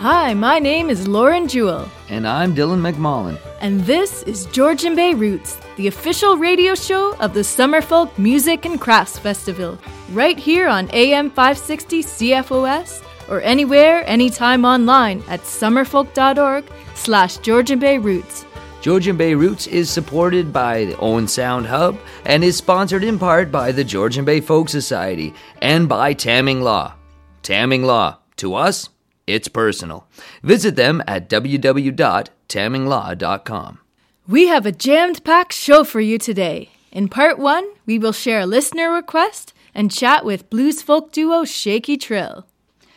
Hi, 0.00 0.32
my 0.32 0.60
name 0.60 0.90
is 0.90 1.08
Lauren 1.08 1.48
Jewell. 1.48 1.90
And 2.08 2.24
I'm 2.24 2.54
Dylan 2.54 2.80
McMullen. 2.80 3.36
And 3.60 3.80
this 3.80 4.22
is 4.22 4.46
Georgian 4.46 4.94
Bay 4.94 5.12
Roots, 5.12 5.58
the 5.74 5.88
official 5.88 6.36
radio 6.36 6.76
show 6.76 7.16
of 7.16 7.34
the 7.34 7.40
Summerfolk 7.40 8.16
Music 8.16 8.64
and 8.64 8.80
Crafts 8.80 9.18
Festival, 9.18 9.76
right 10.12 10.38
here 10.38 10.68
on 10.68 10.88
AM 10.92 11.30
560 11.30 12.04
CFOS 12.04 13.02
or 13.28 13.40
anywhere, 13.40 14.08
anytime 14.08 14.64
online 14.64 15.20
at 15.26 15.40
summerfolk.org 15.40 16.64
slash 16.94 17.38
Georgian 17.38 17.80
Bay 17.80 17.98
Roots. 17.98 18.46
Georgian 18.80 19.16
Bay 19.16 19.34
Roots 19.34 19.66
is 19.66 19.90
supported 19.90 20.52
by 20.52 20.84
the 20.84 20.96
Owen 20.98 21.26
Sound 21.26 21.66
Hub 21.66 21.98
and 22.24 22.44
is 22.44 22.56
sponsored 22.56 23.02
in 23.02 23.18
part 23.18 23.50
by 23.50 23.72
the 23.72 23.82
Georgian 23.82 24.24
Bay 24.24 24.40
Folk 24.40 24.68
Society 24.68 25.34
and 25.60 25.88
by 25.88 26.12
Tamming 26.12 26.60
Law. 26.62 26.94
Tamming 27.42 27.82
Law, 27.82 28.18
to 28.36 28.54
us, 28.54 28.90
it's 29.28 29.48
personal. 29.48 30.06
Visit 30.42 30.76
them 30.76 31.02
at 31.06 31.28
www.tamminglaw.com. 31.28 33.78
We 34.26 34.48
have 34.48 34.66
a 34.66 34.72
jammed 34.72 35.22
packed 35.24 35.52
show 35.52 35.84
for 35.84 36.00
you 36.00 36.18
today. 36.18 36.70
In 36.90 37.08
part 37.08 37.38
one, 37.38 37.68
we 37.86 37.98
will 37.98 38.12
share 38.12 38.40
a 38.40 38.46
listener 38.46 38.92
request 38.92 39.54
and 39.74 39.90
chat 39.90 40.24
with 40.24 40.48
blues 40.50 40.82
folk 40.82 41.12
duo 41.12 41.44
Shaky 41.44 41.96
Trill. 41.96 42.46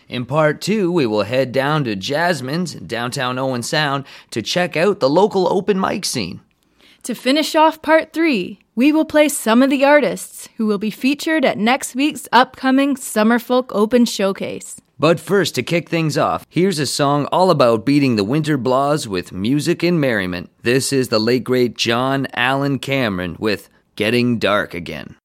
In 0.09 0.26
part 0.26 0.59
two, 0.59 0.91
we 0.91 1.05
will 1.05 1.23
head 1.23 1.54
down 1.54 1.85
to 1.85 1.95
Jasmine's 1.95 2.76
in 2.76 2.88
downtown 2.88 3.40
Owen 3.40 3.63
Sound 3.63 4.04
to 4.32 4.41
check 4.41 4.76
out 4.76 4.99
the 4.99 5.09
local 5.09 5.48
open 5.52 5.79
mic 5.79 6.04
scene. 6.04 6.41
To 7.04 7.16
finish 7.16 7.55
off 7.55 7.82
part 7.82 8.12
three, 8.12 8.59
we 8.76 8.91
will 8.91 9.05
play 9.05 9.29
some 9.29 9.63
of 9.63 9.70
the 9.70 9.85
artists 9.85 10.49
who 10.57 10.66
will 10.66 10.77
be 10.77 10.91
featured 10.91 11.45
at 11.45 11.57
next 11.57 11.95
week's 11.95 12.27
upcoming 12.34 12.98
Summer 12.98 13.40
Folk 13.40 13.71
Open 13.73 14.04
Showcase. 14.04 14.80
But 15.02 15.20
first, 15.20 15.55
to 15.55 15.64
kick 15.64 15.90
things 15.90 16.16
off, 16.16 16.46
here's 16.48 16.78
a 16.78 16.86
song 16.86 17.26
all 17.32 17.49
about 17.49 17.88
beating 17.88 18.18
the 18.18 18.24
winter 18.24 18.55
blaws 18.55 19.08
with 19.08 19.32
music 19.32 19.82
and 19.82 19.99
merriment. 19.99 20.52
This 20.62 20.93
is 20.93 21.08
the 21.08 21.18
late 21.18 21.43
great 21.43 21.76
John 21.76 22.27
Allan 22.35 22.77
Cameron 22.77 23.35
with 23.40 23.68
Getting 23.96 24.38
Dark 24.38 24.76
Again. 24.76 25.16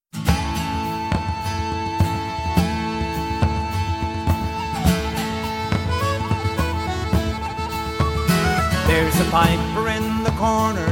There's 8.87 9.21
a 9.21 9.29
piper 9.31 9.89
in 9.91 10.23
the 10.23 10.33
corner, 10.39 10.87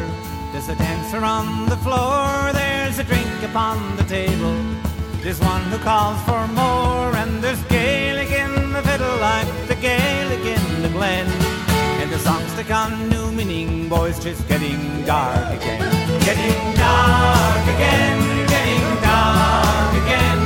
there's 0.52 0.68
a 0.68 0.76
dancer 0.76 1.24
on 1.24 1.70
the 1.70 1.78
floor, 1.78 2.52
there's 2.52 2.98
a 2.98 3.04
drink 3.04 3.42
upon 3.44 3.96
the 3.96 4.02
table. 4.02 4.62
There's 5.24 5.40
one 5.40 5.62
who 5.70 5.78
calls 5.78 6.20
for 6.24 6.46
more, 6.48 7.16
and 7.16 7.42
there's 7.42 7.62
like 9.24 9.68
the 9.68 9.76
Gaelic 9.76 10.44
in 10.56 10.82
the 10.82 10.90
glen. 10.96 11.26
And 12.00 12.08
the 12.14 12.18
songs 12.18 12.50
take 12.58 12.72
on 12.80 12.90
new 13.08 13.26
meaning, 13.38 13.88
boys, 13.88 14.16
just 14.26 14.42
getting 14.52 14.80
dark 15.12 15.48
again. 15.58 15.80
Getting 16.28 16.62
dark 16.84 17.64
again, 17.74 18.20
getting 18.54 18.86
dark 19.08 19.92
again. 20.02 20.40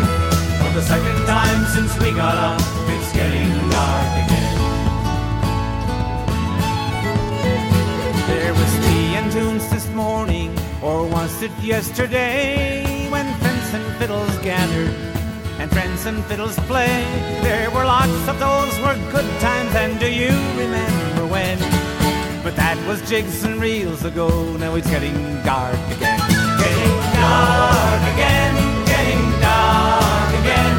For 0.61 0.71
the 0.79 0.85
second 0.93 1.19
time 1.35 1.61
since 1.75 1.93
we 2.03 2.09
got 2.23 2.37
up, 2.49 2.61
it's 2.95 3.11
getting 3.21 3.51
dark 3.77 4.13
again. 4.23 4.51
There 8.31 8.55
was 8.61 8.73
tea 8.87 9.09
and 9.19 9.29
tunes 9.33 9.65
this 9.75 9.87
morning, 10.05 10.51
or 10.87 10.99
was 11.17 11.33
it 11.43 11.55
yesterday, 11.75 13.09
when 13.13 13.27
friends 13.41 13.69
and 13.77 13.87
fiddles 13.99 14.37
gathered 14.51 15.18
and 15.59 15.71
friends 15.73 16.07
and 16.07 16.25
fiddles 16.27 16.57
play. 16.61 17.05
There 17.43 17.71
were 17.71 17.85
lots 17.85 18.29
of 18.29 18.39
those 18.39 18.79
were 18.81 18.95
good 19.11 19.29
times, 19.41 19.75
and 19.75 19.99
do 19.99 20.11
you 20.11 20.31
remember 20.57 21.27
when? 21.27 21.59
But 22.45 22.55
that 22.57 22.79
was 22.87 23.03
jigs 23.09 23.43
and 23.45 23.61
reels 23.61 24.05
ago, 24.05 24.29
now 24.57 24.75
it's 24.77 24.89
getting 24.89 25.15
dark 25.43 25.75
again. 25.97 26.21
Getting 26.63 26.95
dark 27.19 28.03
again, 28.15 28.55
getting 28.87 29.25
dark 29.43 30.31
again. 30.41 30.75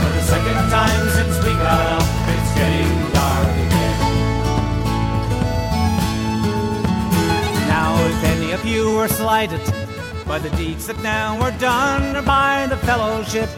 For 0.00 0.10
the 0.16 0.22
second 0.22 0.60
time 0.72 1.08
since 1.16 1.36
we 1.44 1.52
got 1.60 1.86
up, 2.00 2.08
it's 2.32 2.52
getting 2.56 2.92
dark 3.12 3.52
again. 3.66 3.96
Now, 7.68 7.92
if 8.12 8.24
any 8.24 8.52
of 8.52 8.64
you 8.64 8.96
were 8.96 9.08
slighted 9.08 9.60
by 10.26 10.38
the 10.38 10.50
deeds 10.56 10.86
that 10.86 11.00
now 11.02 11.38
are 11.40 11.52
done, 11.58 12.16
or 12.16 12.22
by 12.22 12.66
the 12.66 12.78
fellowship 12.78 13.50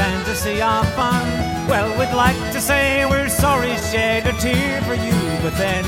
fantasy 0.00 0.62
of 0.62 0.88
fun. 0.94 1.28
Well, 1.68 1.88
we'd 1.98 2.16
like 2.16 2.40
to 2.56 2.60
say 2.60 3.04
we're 3.04 3.28
sorry, 3.28 3.76
shed 3.92 4.26
a 4.26 4.32
tear 4.40 4.80
for 4.88 4.94
you, 4.94 5.18
but 5.44 5.54
then 5.60 5.84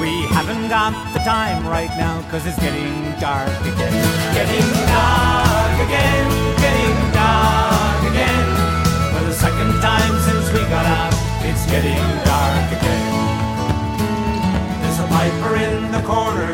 we 0.00 0.12
haven't 0.36 0.68
got 0.68 0.94
the 1.12 1.18
time 1.34 1.66
right 1.66 1.90
now, 1.98 2.22
cause 2.30 2.46
it's 2.46 2.60
getting 2.60 2.94
dark 3.18 3.50
again. 3.72 3.96
Getting 4.38 4.70
dark 4.94 5.76
again, 5.86 6.26
getting 6.64 6.98
dark 7.10 8.00
again. 8.12 8.48
For 9.12 9.22
the 9.30 9.34
second 9.34 9.72
time 9.82 10.14
since 10.26 10.46
we 10.54 10.60
got 10.76 10.86
out, 10.86 11.14
it's 11.42 11.64
getting 11.74 12.06
dark 12.30 12.68
again. 12.78 13.06
There's 14.80 15.00
a 15.04 15.08
piper 15.16 15.52
in 15.66 15.90
the 15.90 16.02
corner 16.06 16.52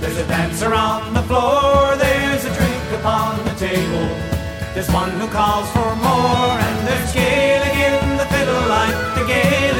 there's 0.00 0.16
a 0.16 0.26
dancer 0.26 0.72
on 0.72 1.12
the 1.12 1.22
floor, 1.24 1.94
there's 1.96 2.46
a 2.46 2.52
drink 2.54 2.84
upon 2.98 3.36
the 3.44 3.54
table. 3.66 4.29
There's 4.74 4.90
one 4.92 5.10
who 5.18 5.26
calls 5.26 5.68
for 5.72 5.96
more, 5.96 6.54
and 6.66 6.86
there's 6.86 7.12
Gaelic 7.12 7.74
in 7.74 8.16
the 8.16 8.24
fiddle 8.26 8.68
like 8.68 8.94
the 9.16 9.24
Gaelic 9.26 9.79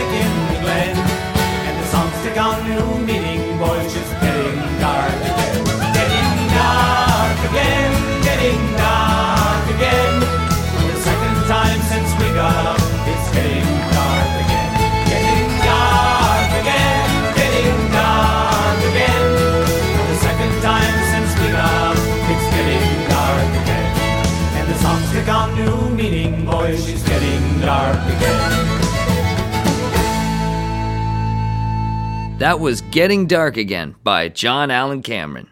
That 32.41 32.59
was 32.59 32.81
Getting 32.81 33.27
Dark 33.27 33.59
Again 33.59 33.97
by 34.03 34.31
John 34.31 34.71
Allan 34.71 35.03
Cameron. 35.03 35.51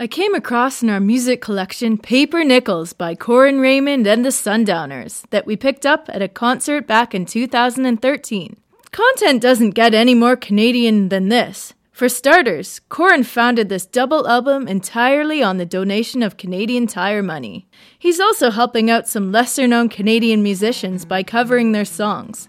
I 0.00 0.06
came 0.06 0.34
across 0.34 0.82
in 0.82 0.88
our 0.88 0.98
music 0.98 1.42
collection 1.42 1.98
Paper 1.98 2.42
Nickels 2.42 2.94
by 2.94 3.14
Corin 3.14 3.60
Raymond 3.60 4.06
and 4.06 4.24
the 4.24 4.32
Sundowners 4.32 5.24
that 5.28 5.44
we 5.44 5.54
picked 5.54 5.84
up 5.84 6.08
at 6.08 6.22
a 6.22 6.28
concert 6.28 6.86
back 6.86 7.14
in 7.14 7.26
2013. 7.26 8.56
Content 8.90 9.42
doesn't 9.42 9.72
get 9.72 9.92
any 9.92 10.14
more 10.14 10.34
Canadian 10.34 11.10
than 11.10 11.28
this. 11.28 11.74
For 11.92 12.08
starters, 12.08 12.80
Corin 12.88 13.24
founded 13.24 13.68
this 13.68 13.84
double 13.84 14.26
album 14.26 14.66
entirely 14.66 15.42
on 15.42 15.58
the 15.58 15.66
donation 15.66 16.22
of 16.22 16.38
Canadian 16.38 16.86
Tire 16.86 17.22
money. 17.22 17.68
He's 17.98 18.18
also 18.18 18.50
helping 18.50 18.90
out 18.90 19.06
some 19.06 19.30
lesser 19.30 19.66
known 19.66 19.90
Canadian 19.90 20.42
musicians 20.42 21.04
by 21.04 21.22
covering 21.22 21.72
their 21.72 21.84
songs. 21.84 22.48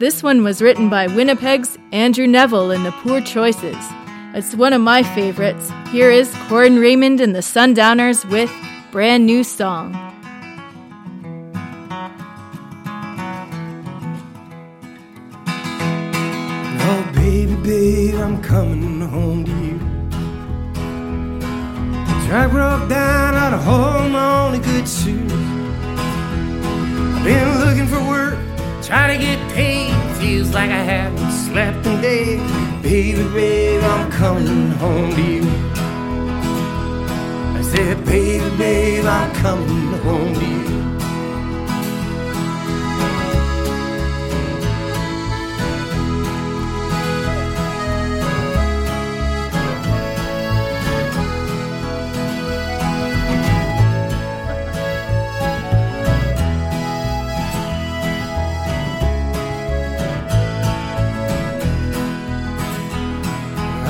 This 0.00 0.22
one 0.22 0.42
was 0.42 0.62
written 0.62 0.88
by 0.88 1.08
Winnipeg's 1.08 1.76
Andrew 1.92 2.26
Neville 2.26 2.70
in 2.70 2.84
the 2.84 2.90
Poor 3.02 3.20
Choices. 3.20 3.76
It's 4.32 4.54
one 4.54 4.72
of 4.72 4.80
my 4.80 5.02
favorites. 5.02 5.70
Here 5.90 6.10
is 6.10 6.34
Corin 6.48 6.78
Raymond 6.78 7.20
and 7.20 7.36
the 7.36 7.42
Sundowners 7.42 8.24
with 8.24 8.50
Brand 8.92 9.26
New 9.26 9.44
Song. 9.44 9.94
Oh, 16.80 17.12
baby, 17.14 17.54
babe, 17.56 18.14
I'm 18.14 18.42
coming 18.42 19.02
home 19.02 19.44
to 19.44 19.50
you. 19.50 19.78
Track 22.26 22.52
broke 22.52 22.88
down, 22.88 23.34
out 23.34 23.52
of 23.52 23.62
hold 23.62 24.12
my 24.12 24.46
only 24.46 24.60
good 24.60 24.88
shoes. 24.88 25.30
I've 27.16 27.22
been 27.22 27.58
looking 27.60 27.86
for 27.86 28.00
work, 28.08 28.38
trying 28.90 29.16
to 29.16 29.24
get 29.24 29.38
paid. 29.52 29.94
Feels 30.18 30.52
like 30.52 30.70
I 30.70 30.82
haven't 30.94 31.30
slept 31.30 31.86
in 31.86 32.00
days. 32.00 32.40
Baby, 32.82 33.22
babe, 33.32 33.82
I'm 33.84 34.10
coming 34.10 34.70
home 34.82 35.14
to 35.14 35.22
you. 35.22 35.44
I 37.58 37.62
said, 37.62 38.04
baby, 38.04 38.56
babe, 38.56 39.04
I'm 39.04 39.32
coming 39.36 39.92
home 40.02 40.34
to 40.34 40.46
you. 40.46 40.89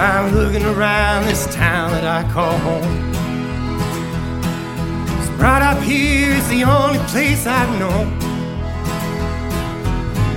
I'm 0.01 0.35
looking 0.35 0.65
around 0.65 1.27
this 1.27 1.45
town 1.55 1.91
that 1.91 2.05
I 2.05 2.23
call 2.33 2.57
home. 2.57 3.13
It's 5.21 5.29
brought 5.37 5.61
up 5.61 5.83
here 5.83 6.33
is 6.33 6.49
the 6.49 6.65
only 6.65 6.99
place 7.01 7.47
I've 7.47 7.79
known. 7.79 8.09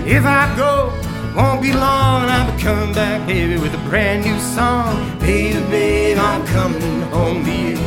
If 0.06 0.26
I 0.26 0.54
go, 0.58 0.92
won't 1.34 1.62
be 1.62 1.72
long, 1.72 2.26
I'll 2.26 2.54
be 2.54 2.62
coming 2.62 2.94
back, 2.94 3.26
baby, 3.26 3.58
with 3.58 3.74
a 3.74 3.90
brand 3.90 4.26
new 4.26 4.38
song. 4.38 5.18
Baby, 5.20 5.62
baby, 5.70 6.20
I'm 6.20 6.46
coming 6.48 7.02
home 7.04 7.46
to 7.46 7.52
you. 7.52 7.78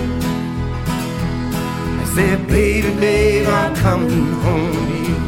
I 2.00 2.04
said, 2.14 2.46
baby, 2.48 2.88
baby, 2.98 3.46
I'm 3.46 3.76
coming 3.76 4.32
home 4.32 4.72
to 4.72 5.10
you. 5.10 5.25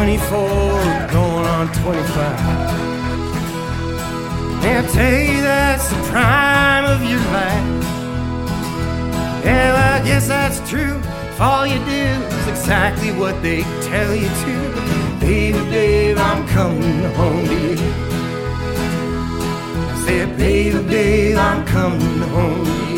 24, 0.00 0.48
going 1.12 1.44
on 1.44 1.68
25. 1.74 1.82
They'll 4.62 4.88
tell 4.90 5.20
you 5.20 5.42
that's 5.42 5.90
the 5.90 5.96
prime 6.08 6.86
of 6.86 7.02
your 7.02 7.18
life. 7.18 7.84
Yeah, 9.44 9.74
well, 9.74 10.00
I 10.00 10.02
guess 10.02 10.26
that's 10.26 10.58
true. 10.70 10.96
If 11.28 11.38
all 11.38 11.66
you 11.66 11.78
do 11.80 11.82
is 11.82 12.46
exactly 12.48 13.12
what 13.12 13.42
they 13.42 13.60
tell 13.90 14.14
you 14.14 14.28
to. 14.28 15.20
Baby, 15.20 15.58
babe, 15.68 16.16
I'm 16.16 16.48
coming 16.48 17.04
home 17.12 17.44
to 17.44 17.54
you. 17.68 17.76
I 19.92 20.02
said, 20.06 20.38
baby, 20.38 20.82
babe, 20.82 21.36
I'm 21.36 21.66
coming 21.66 22.20
home 22.30 22.89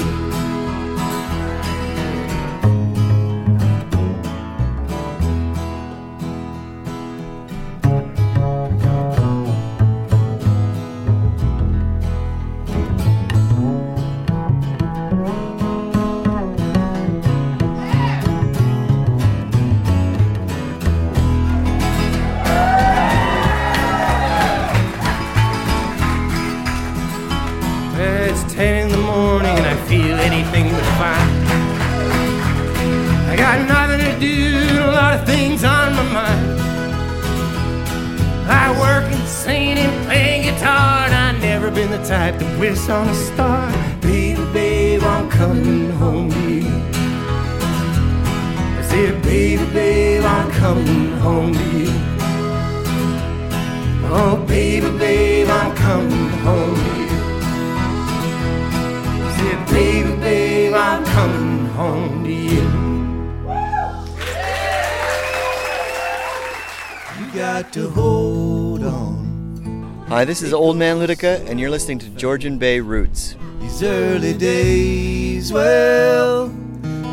this 70.43 70.49
is 70.49 70.55
Old 70.55 70.77
Man 70.77 70.99
Luedecke, 70.99 71.49
and 71.49 71.61
you're 71.61 71.71
listening 71.71 72.01
to 72.01 72.09
Georgian 72.17 72.59
Bay 72.59 72.81
Roots. 72.81 73.37
These 73.61 73.85
early 73.85 74.35
days, 74.35 75.53
well, 75.53 76.49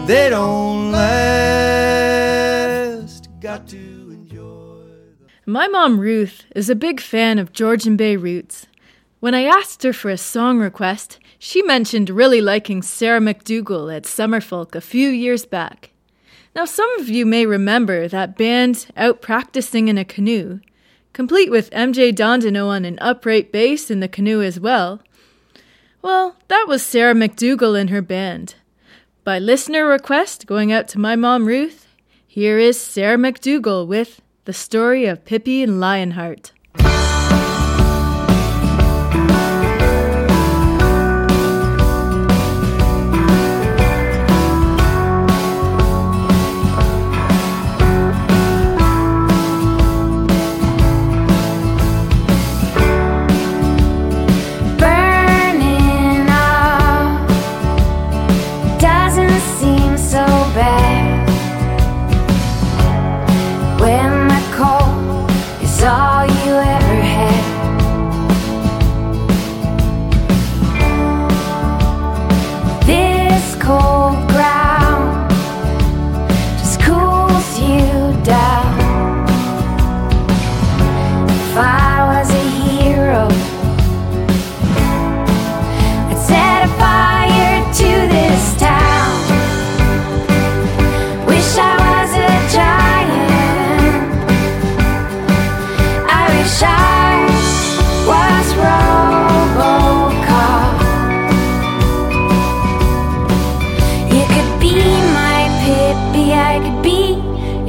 they 0.07 0.31
don't 0.31 0.91
last. 0.91 2.09
Got 3.39 3.67
to 3.67 3.77
enjoy 3.77 4.81
them. 4.81 5.27
My 5.45 5.67
mom, 5.67 5.99
Ruth, 5.99 6.43
is 6.55 6.71
a 6.71 6.75
big 6.75 6.99
fan 6.99 7.37
of 7.37 7.53
Georgian 7.53 7.95
Bay 7.95 8.15
Roots. 8.15 8.65
When 9.19 9.35
I 9.35 9.43
asked 9.43 9.83
her 9.83 9.93
for 9.93 10.09
a 10.09 10.17
song 10.17 10.57
request, 10.57 11.19
she 11.37 11.61
mentioned 11.61 12.09
really 12.09 12.41
liking 12.41 12.81
Sarah 12.81 13.21
MacDougall 13.21 13.91
at 13.91 14.05
Summerfolk 14.05 14.73
a 14.73 14.81
few 14.81 15.07
years 15.07 15.45
back. 15.45 15.91
Now, 16.55 16.65
some 16.65 16.89
of 16.99 17.07
you 17.07 17.27
may 17.27 17.45
remember 17.45 18.07
that 18.07 18.35
band 18.37 18.87
out 18.97 19.21
practicing 19.21 19.87
in 19.87 19.99
a 19.99 20.05
canoe, 20.05 20.61
complete 21.13 21.51
with 21.51 21.71
MJ 21.71 22.13
Dandeneau 22.13 22.67
on 22.67 22.85
an 22.85 22.97
upright 23.01 23.51
bass 23.51 23.89
in 23.89 23.99
the 23.99 24.07
canoe 24.07 24.41
as 24.41 24.59
well. 24.59 25.01
Well, 26.01 26.37
that 26.47 26.65
was 26.67 26.81
Sarah 26.81 27.15
MacDougall 27.15 27.75
and 27.75 27.89
her 27.89 28.01
band. 28.01 28.55
By 29.23 29.37
listener 29.37 29.85
request 29.85 30.47
going 30.47 30.71
out 30.71 30.87
to 30.89 30.99
my 30.99 31.15
mom 31.15 31.45
Ruth, 31.45 31.87
here 32.25 32.57
is 32.57 32.79
Sarah 32.79 33.17
MacDougall 33.17 33.85
with 33.85 34.21
The 34.45 34.53
Story 34.53 35.05
of 35.05 35.25
Pippi 35.25 35.61
and 35.61 35.79
Lionheart. 35.79 36.53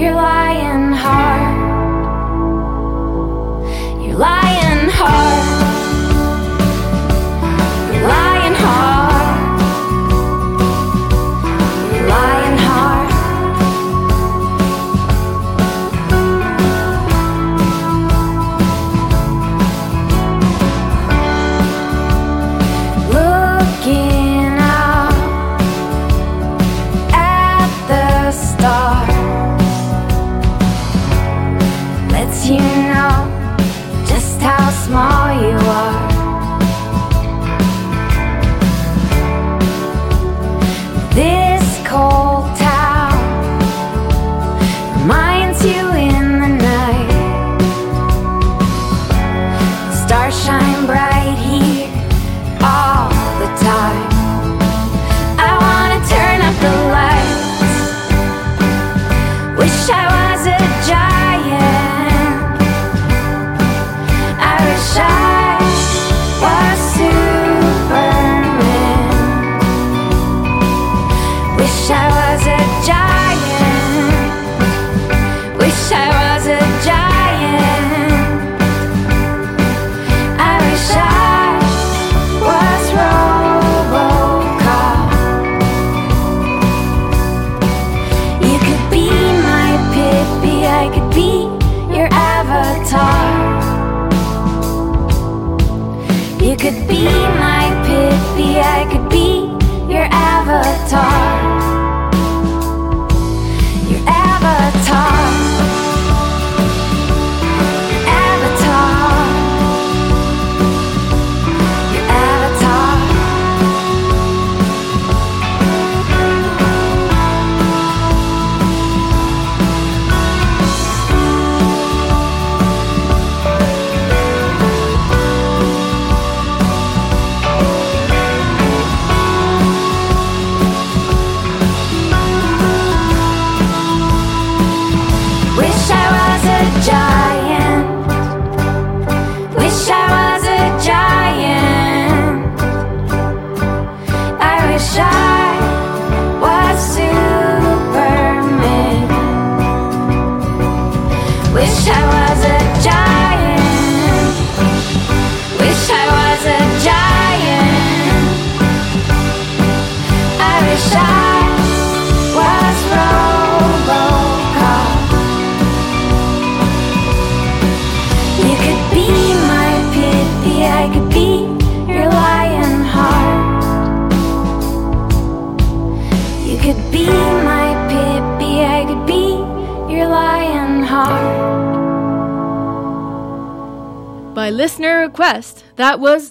You're 0.00 0.14
lying 0.14 0.92
hard. 0.94 1.49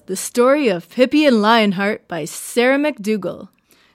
The 0.09 0.15
Story 0.15 0.69
of 0.69 0.89
Pippi 0.89 1.27
and 1.27 1.39
Lionheart 1.39 2.07
by 2.07 2.25
Sarah 2.25 2.79
MacDougall. 2.79 3.49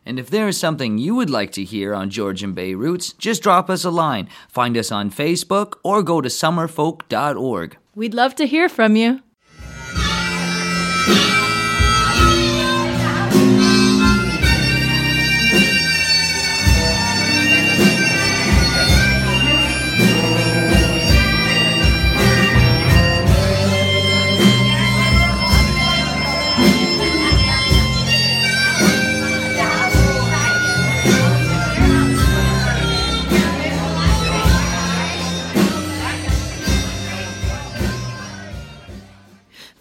And 0.06 0.16
if 0.16 0.30
there 0.30 0.46
is 0.46 0.56
something 0.56 0.96
you 0.96 1.16
would 1.16 1.28
like 1.28 1.50
to 1.54 1.64
hear 1.64 1.92
on 1.92 2.08
Georgian 2.08 2.52
Bay 2.52 2.76
Roots, 2.76 3.14
just 3.14 3.42
drop 3.42 3.68
us 3.68 3.82
a 3.82 3.90
line. 3.90 4.28
Find 4.48 4.76
us 4.76 4.92
on 4.92 5.10
Facebook 5.10 5.74
or 5.82 6.04
go 6.04 6.20
to 6.20 6.28
summerfolk.org. 6.28 7.76
We'd 7.96 8.14
love 8.14 8.36
to 8.36 8.46
hear 8.46 8.68
from 8.68 8.94
you. 8.94 9.23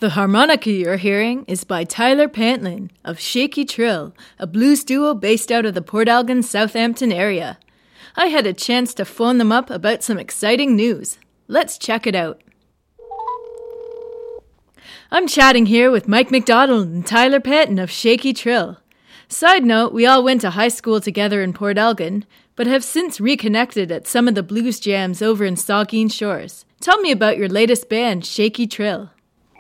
The 0.03 0.09
harmonica 0.09 0.69
you're 0.69 0.97
hearing 0.97 1.45
is 1.47 1.63
by 1.63 1.85
Tyler 1.85 2.27
Pantlin 2.27 2.89
of 3.05 3.21
Shaky 3.21 3.63
Trill, 3.63 4.13
a 4.37 4.45
blues 4.45 4.83
duo 4.83 5.13
based 5.13 5.49
out 5.49 5.65
of 5.65 5.75
the 5.75 5.81
Port 5.81 6.09
Elgin 6.09 6.43
Southampton 6.43 7.13
area. 7.13 7.57
I 8.17 8.25
had 8.25 8.45
a 8.45 8.51
chance 8.51 8.93
to 8.95 9.05
phone 9.05 9.37
them 9.37 9.53
up 9.53 9.69
about 9.69 10.03
some 10.03 10.19
exciting 10.19 10.75
news. 10.75 11.19
Let's 11.47 11.77
check 11.77 12.05
it 12.05 12.15
out. 12.15 12.41
I'm 15.09 15.25
chatting 15.25 15.67
here 15.67 15.89
with 15.89 16.09
Mike 16.09 16.31
McDonald 16.31 16.89
and 16.89 17.07
Tyler 17.07 17.39
Patton 17.39 17.79
of 17.79 17.89
Shaky 17.89 18.33
Trill. 18.33 18.79
Side 19.29 19.63
note, 19.63 19.93
we 19.93 20.05
all 20.05 20.21
went 20.21 20.41
to 20.41 20.49
high 20.49 20.67
school 20.67 20.99
together 20.99 21.41
in 21.41 21.53
Port 21.53 21.77
Elgin, 21.77 22.25
but 22.57 22.67
have 22.67 22.83
since 22.83 23.21
reconnected 23.21 23.89
at 23.89 24.05
some 24.05 24.27
of 24.27 24.35
the 24.35 24.43
blues 24.43 24.81
jams 24.81 25.21
over 25.21 25.45
in 25.45 25.55
Saugeen 25.55 26.11
Shores. 26.11 26.65
Tell 26.81 26.99
me 26.99 27.09
about 27.09 27.37
your 27.37 27.47
latest 27.47 27.87
band, 27.87 28.25
Shaky 28.25 28.67
Trill. 28.67 29.09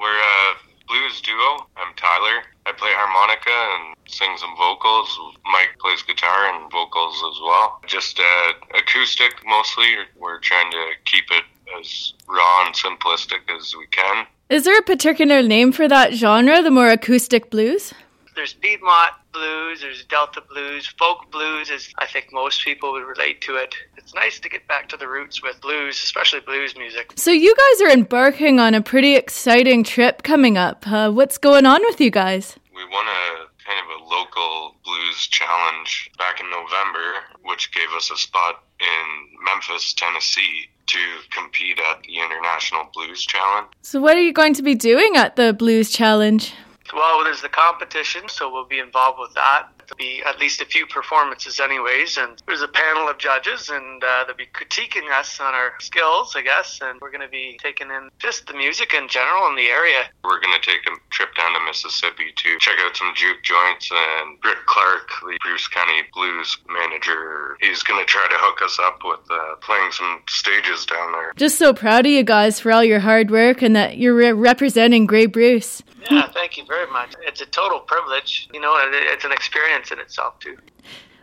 We're 0.03 0.09
a 0.09 0.55
blues 0.85 1.21
duo. 1.21 1.65
I'm 1.77 1.95
Tyler. 1.95 2.43
I 2.65 2.73
play 2.73 2.89
harmonica 2.91 3.49
and 3.49 3.95
sing 4.05 4.35
some 4.35 4.53
vocals. 4.57 5.17
Mike 5.45 5.79
plays 5.79 6.01
guitar 6.01 6.53
and 6.53 6.69
vocals 6.69 7.23
as 7.31 7.39
well. 7.41 7.79
Just 7.87 8.19
uh, 8.19 8.53
acoustic 8.77 9.31
mostly. 9.45 9.85
We're 10.17 10.39
trying 10.39 10.69
to 10.71 10.83
keep 11.05 11.23
it 11.31 11.45
as 11.79 12.13
raw 12.27 12.65
and 12.65 12.75
simplistic 12.75 13.49
as 13.55 13.73
we 13.77 13.87
can. 13.87 14.27
Is 14.49 14.65
there 14.65 14.77
a 14.77 14.81
particular 14.81 15.41
name 15.41 15.71
for 15.71 15.87
that 15.87 16.11
genre, 16.13 16.61
the 16.61 16.69
more 16.69 16.89
acoustic 16.89 17.49
blues? 17.49 17.93
There's 18.35 18.53
Piedmont 18.53 19.13
blues, 19.31 19.81
there's 19.81 20.03
Delta 20.05 20.41
blues, 20.41 20.87
folk 20.97 21.31
blues, 21.31 21.69
is 21.69 21.93
I 21.97 22.07
think 22.07 22.29
most 22.31 22.63
people 22.63 22.91
would 22.93 23.03
relate 23.05 23.41
to 23.41 23.55
it. 23.55 23.75
It's 23.97 24.13
nice 24.13 24.39
to 24.39 24.49
get 24.49 24.67
back 24.67 24.89
to 24.89 24.97
the 24.97 25.07
roots 25.07 25.43
with 25.43 25.61
blues, 25.61 26.01
especially 26.03 26.39
blues 26.39 26.75
music. 26.75 27.13
So, 27.15 27.31
you 27.31 27.55
guys 27.55 27.81
are 27.81 27.93
embarking 27.93 28.59
on 28.59 28.73
a 28.73 28.81
pretty 28.81 29.15
exciting 29.15 29.83
trip 29.83 30.23
coming 30.23 30.57
up. 30.57 30.87
Uh, 30.87 31.11
what's 31.11 31.37
going 31.37 31.65
on 31.65 31.81
with 31.83 32.01
you 32.01 32.11
guys? 32.11 32.57
We 32.73 32.83
won 32.85 33.05
a 33.05 33.45
kind 33.65 33.79
of 33.79 34.01
a 34.01 34.03
local 34.03 34.75
blues 34.83 35.27
challenge 35.27 36.09
back 36.17 36.39
in 36.39 36.49
November, 36.49 37.13
which 37.43 37.71
gave 37.71 37.89
us 37.95 38.11
a 38.11 38.17
spot 38.17 38.63
in 38.79 39.43
Memphis, 39.45 39.93
Tennessee 39.93 40.69
to 40.87 40.99
compete 41.31 41.79
at 41.79 42.01
the 42.03 42.19
International 42.19 42.89
Blues 42.93 43.25
Challenge. 43.25 43.67
So, 43.81 44.01
what 44.01 44.17
are 44.17 44.21
you 44.21 44.33
going 44.33 44.53
to 44.55 44.63
be 44.63 44.75
doing 44.75 45.15
at 45.15 45.35
the 45.35 45.53
Blues 45.53 45.91
Challenge? 45.91 46.53
Well, 46.95 47.23
there's 47.23 47.41
the 47.41 47.49
competition, 47.49 48.29
so 48.29 48.51
we'll 48.51 48.65
be 48.65 48.79
involved 48.79 49.19
with 49.19 49.33
that. 49.33 49.67
There'll 49.97 50.15
be 50.15 50.23
at 50.23 50.39
least 50.39 50.61
a 50.61 50.65
few 50.65 50.85
performances, 50.87 51.59
anyways, 51.59 52.17
and 52.17 52.41
there's 52.47 52.61
a 52.61 52.67
panel 52.67 53.07
of 53.07 53.17
judges, 53.17 53.69
and 53.69 54.03
uh, 54.03 54.23
they'll 54.25 54.35
be 54.35 54.47
critiquing 54.47 55.11
us 55.11 55.39
on 55.39 55.53
our 55.53 55.73
skills, 55.79 56.33
I 56.35 56.41
guess, 56.41 56.79
and 56.81 56.99
we're 57.01 57.11
going 57.11 57.21
to 57.21 57.27
be 57.27 57.59
taking 57.61 57.89
in 57.89 58.09
just 58.19 58.47
the 58.47 58.53
music 58.53 58.93
in 58.93 59.07
general 59.07 59.47
in 59.49 59.55
the 59.55 59.67
area. 59.67 60.05
We're 60.23 60.39
going 60.39 60.59
to 60.59 60.65
take 60.65 60.81
a 60.87 60.95
trip 61.11 61.29
down 61.35 61.53
to 61.53 61.59
Mississippi 61.65 62.33
to 62.35 62.57
check 62.59 62.75
out 62.79 62.95
some 62.95 63.13
juke 63.15 63.43
joints, 63.43 63.91
and 63.91 64.37
Rick 64.43 64.65
Clark, 64.65 65.09
the 65.21 65.37
Bruce 65.43 65.67
County 65.67 66.01
Blues 66.13 66.57
manager, 66.67 67.57
he's 67.61 67.83
going 67.83 67.99
to 67.99 68.05
try 68.05 68.27
to 68.27 68.35
hook 68.37 68.61
us 68.63 68.79
up 68.79 68.99
with 69.03 69.19
uh, 69.29 69.55
playing 69.61 69.91
some 69.91 70.21
stages 70.27 70.85
down 70.85 71.11
there. 71.11 71.33
Just 71.35 71.57
so 71.57 71.73
proud 71.73 72.05
of 72.05 72.11
you 72.11 72.23
guys 72.23 72.59
for 72.59 72.71
all 72.71 72.83
your 72.83 72.99
hard 72.99 73.29
work 73.29 73.61
and 73.61 73.75
that 73.75 73.97
you're 73.97 74.15
re- 74.15 74.31
representing 74.31 75.05
Grey 75.05 75.27
Bruce. 75.27 75.83
Yeah, 76.09 76.27
thank 76.31 76.57
you 76.57 76.65
very 76.65 76.89
much. 76.91 77.13
It's 77.21 77.41
a 77.41 77.45
total 77.45 77.79
privilege, 77.79 78.49
you 78.53 78.59
know, 78.59 78.73
it's 78.77 79.23
an 79.23 79.31
experience 79.31 79.82
in 79.91 79.99
itself, 79.99 80.39
too. 80.39 80.57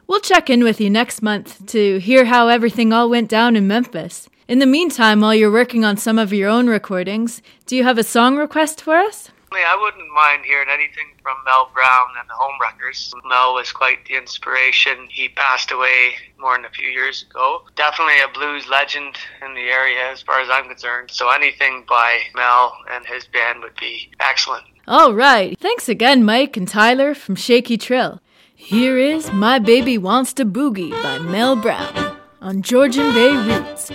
We'll 0.06 0.20
check 0.20 0.50
in 0.50 0.64
with 0.64 0.80
you 0.80 0.90
next 0.90 1.22
month 1.22 1.66
to 1.66 1.98
hear 1.98 2.24
how 2.24 2.48
everything 2.48 2.92
all 2.92 3.08
went 3.08 3.28
down 3.28 3.54
in 3.54 3.68
Memphis. 3.68 4.28
In 4.48 4.58
the 4.58 4.66
meantime, 4.66 5.20
while 5.20 5.34
you're 5.34 5.52
working 5.52 5.84
on 5.84 5.96
some 5.96 6.18
of 6.18 6.32
your 6.32 6.48
own 6.48 6.66
recordings, 6.66 7.40
do 7.66 7.76
you 7.76 7.84
have 7.84 7.98
a 7.98 8.02
song 8.02 8.36
request 8.36 8.82
for 8.82 8.96
us? 8.96 9.30
I 9.52 9.78
wouldn't 9.80 10.12
mind 10.12 10.44
hearing 10.44 10.68
anything 10.68 11.06
from 11.22 11.36
Mel 11.44 11.70
Brown 11.74 12.08
and 12.18 12.28
the 12.28 12.34
Homewreckers. 12.34 13.12
Mel 13.28 13.54
was 13.54 13.72
quite 13.72 14.04
the 14.06 14.16
inspiration. 14.16 15.08
He 15.08 15.28
passed 15.28 15.70
away 15.70 16.14
more 16.38 16.56
than 16.56 16.64
a 16.64 16.70
few 16.70 16.88
years 16.88 17.24
ago. 17.28 17.62
Definitely 17.76 18.20
a 18.20 18.28
blues 18.28 18.68
legend 18.68 19.16
in 19.44 19.54
the 19.54 19.70
area 19.70 20.10
as 20.10 20.22
far 20.22 20.40
as 20.40 20.48
I'm 20.50 20.68
concerned. 20.68 21.10
So 21.10 21.30
anything 21.30 21.84
by 21.88 22.20
Mel 22.34 22.76
and 22.90 23.04
his 23.06 23.26
band 23.26 23.62
would 23.62 23.76
be 23.76 24.10
excellent. 24.20 24.64
All 24.88 25.14
right. 25.14 25.58
Thanks 25.58 25.88
again, 25.88 26.24
Mike 26.24 26.56
and 26.56 26.66
Tyler 26.66 27.14
from 27.14 27.36
Shaky 27.36 27.76
Trill. 27.76 28.20
Here 28.62 28.98
is 28.98 29.32
My 29.32 29.58
Baby 29.58 29.96
Wants 29.96 30.34
to 30.34 30.44
Boogie 30.44 30.90
by 31.02 31.18
Mel 31.18 31.56
Brown 31.56 32.18
on 32.42 32.60
Georgian 32.60 33.12
Bay 33.14 33.34
Roots. 33.34 33.90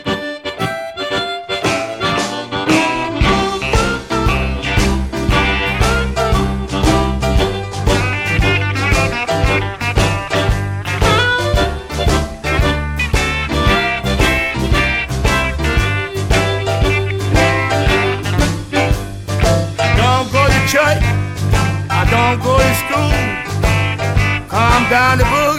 Down 24.89 25.17
the 25.17 25.23
boogie. 25.23 25.54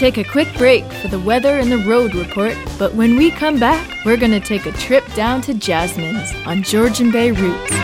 Take 0.00 0.16
a 0.16 0.24
quick 0.24 0.48
break 0.56 0.82
for 0.94 1.08
the 1.08 1.20
weather 1.20 1.58
and 1.58 1.70
the 1.70 1.76
road 1.86 2.14
report, 2.14 2.56
but 2.78 2.94
when 2.94 3.18
we 3.18 3.30
come 3.30 3.60
back, 3.60 4.02
we're 4.06 4.16
gonna 4.16 4.40
take 4.40 4.64
a 4.64 4.72
trip 4.72 5.04
down 5.12 5.42
to 5.42 5.52
Jasmine's 5.52 6.32
on 6.46 6.62
Georgian 6.62 7.10
Bay 7.10 7.32
Roots. 7.32 7.79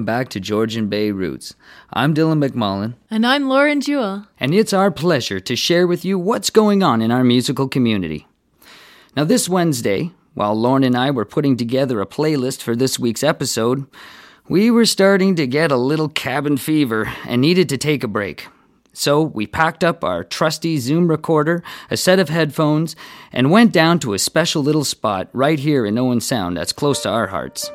Welcome 0.00 0.06
back 0.06 0.30
to 0.30 0.40
Georgian 0.40 0.88
Bay 0.88 1.10
Roots. 1.10 1.54
I'm 1.92 2.14
Dylan 2.14 2.42
McMullen, 2.42 2.94
And 3.10 3.26
I'm 3.26 3.50
Lauren 3.50 3.82
Jewell. 3.82 4.26
and 4.38 4.54
it's 4.54 4.72
our 4.72 4.90
pleasure 4.90 5.40
to 5.40 5.54
share 5.54 5.86
with 5.86 6.06
you 6.06 6.18
what's 6.18 6.48
going 6.48 6.82
on 6.82 7.02
in 7.02 7.10
our 7.10 7.22
musical 7.22 7.68
community. 7.68 8.26
Now, 9.14 9.24
this 9.24 9.46
Wednesday, 9.46 10.12
while 10.32 10.54
Lauren 10.54 10.84
and 10.84 10.96
I 10.96 11.10
were 11.10 11.26
putting 11.26 11.58
together 11.58 12.00
a 12.00 12.06
playlist 12.06 12.62
for 12.62 12.74
this 12.74 12.98
week's 12.98 13.22
episode, 13.22 13.86
we 14.48 14.70
were 14.70 14.86
starting 14.86 15.36
to 15.36 15.46
get 15.46 15.70
a 15.70 15.76
little 15.76 16.08
cabin 16.08 16.56
fever 16.56 17.12
and 17.26 17.42
needed 17.42 17.68
to 17.68 17.76
take 17.76 18.02
a 18.02 18.08
break. 18.08 18.46
So 18.94 19.20
we 19.20 19.46
packed 19.46 19.84
up 19.84 20.02
our 20.02 20.24
trusty 20.24 20.78
Zoom 20.78 21.08
recorder, 21.08 21.62
a 21.90 21.98
set 21.98 22.18
of 22.18 22.30
headphones, 22.30 22.96
and 23.34 23.50
went 23.50 23.72
down 23.72 23.98
to 23.98 24.14
a 24.14 24.18
special 24.18 24.62
little 24.62 24.84
spot 24.84 25.28
right 25.34 25.58
here 25.58 25.84
in 25.84 25.98
Owen 25.98 26.20
Sound 26.22 26.56
that's 26.56 26.72
close 26.72 27.02
to 27.02 27.10
our 27.10 27.26
hearts. 27.26 27.70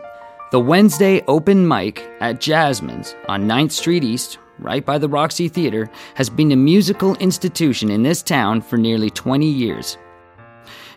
The 0.55 0.61
Wednesday 0.61 1.21
open 1.27 1.67
mic 1.67 2.09
at 2.21 2.39
Jasmine's 2.39 3.13
on 3.27 3.45
9th 3.45 3.73
Street 3.73 4.05
East, 4.05 4.39
right 4.57 4.85
by 4.85 4.97
the 4.97 5.09
Roxy 5.09 5.49
Theater, 5.49 5.89
has 6.13 6.29
been 6.29 6.53
a 6.53 6.55
musical 6.55 7.13
institution 7.15 7.91
in 7.91 8.03
this 8.03 8.23
town 8.23 8.61
for 8.61 8.77
nearly 8.77 9.09
20 9.09 9.45
years. 9.45 9.97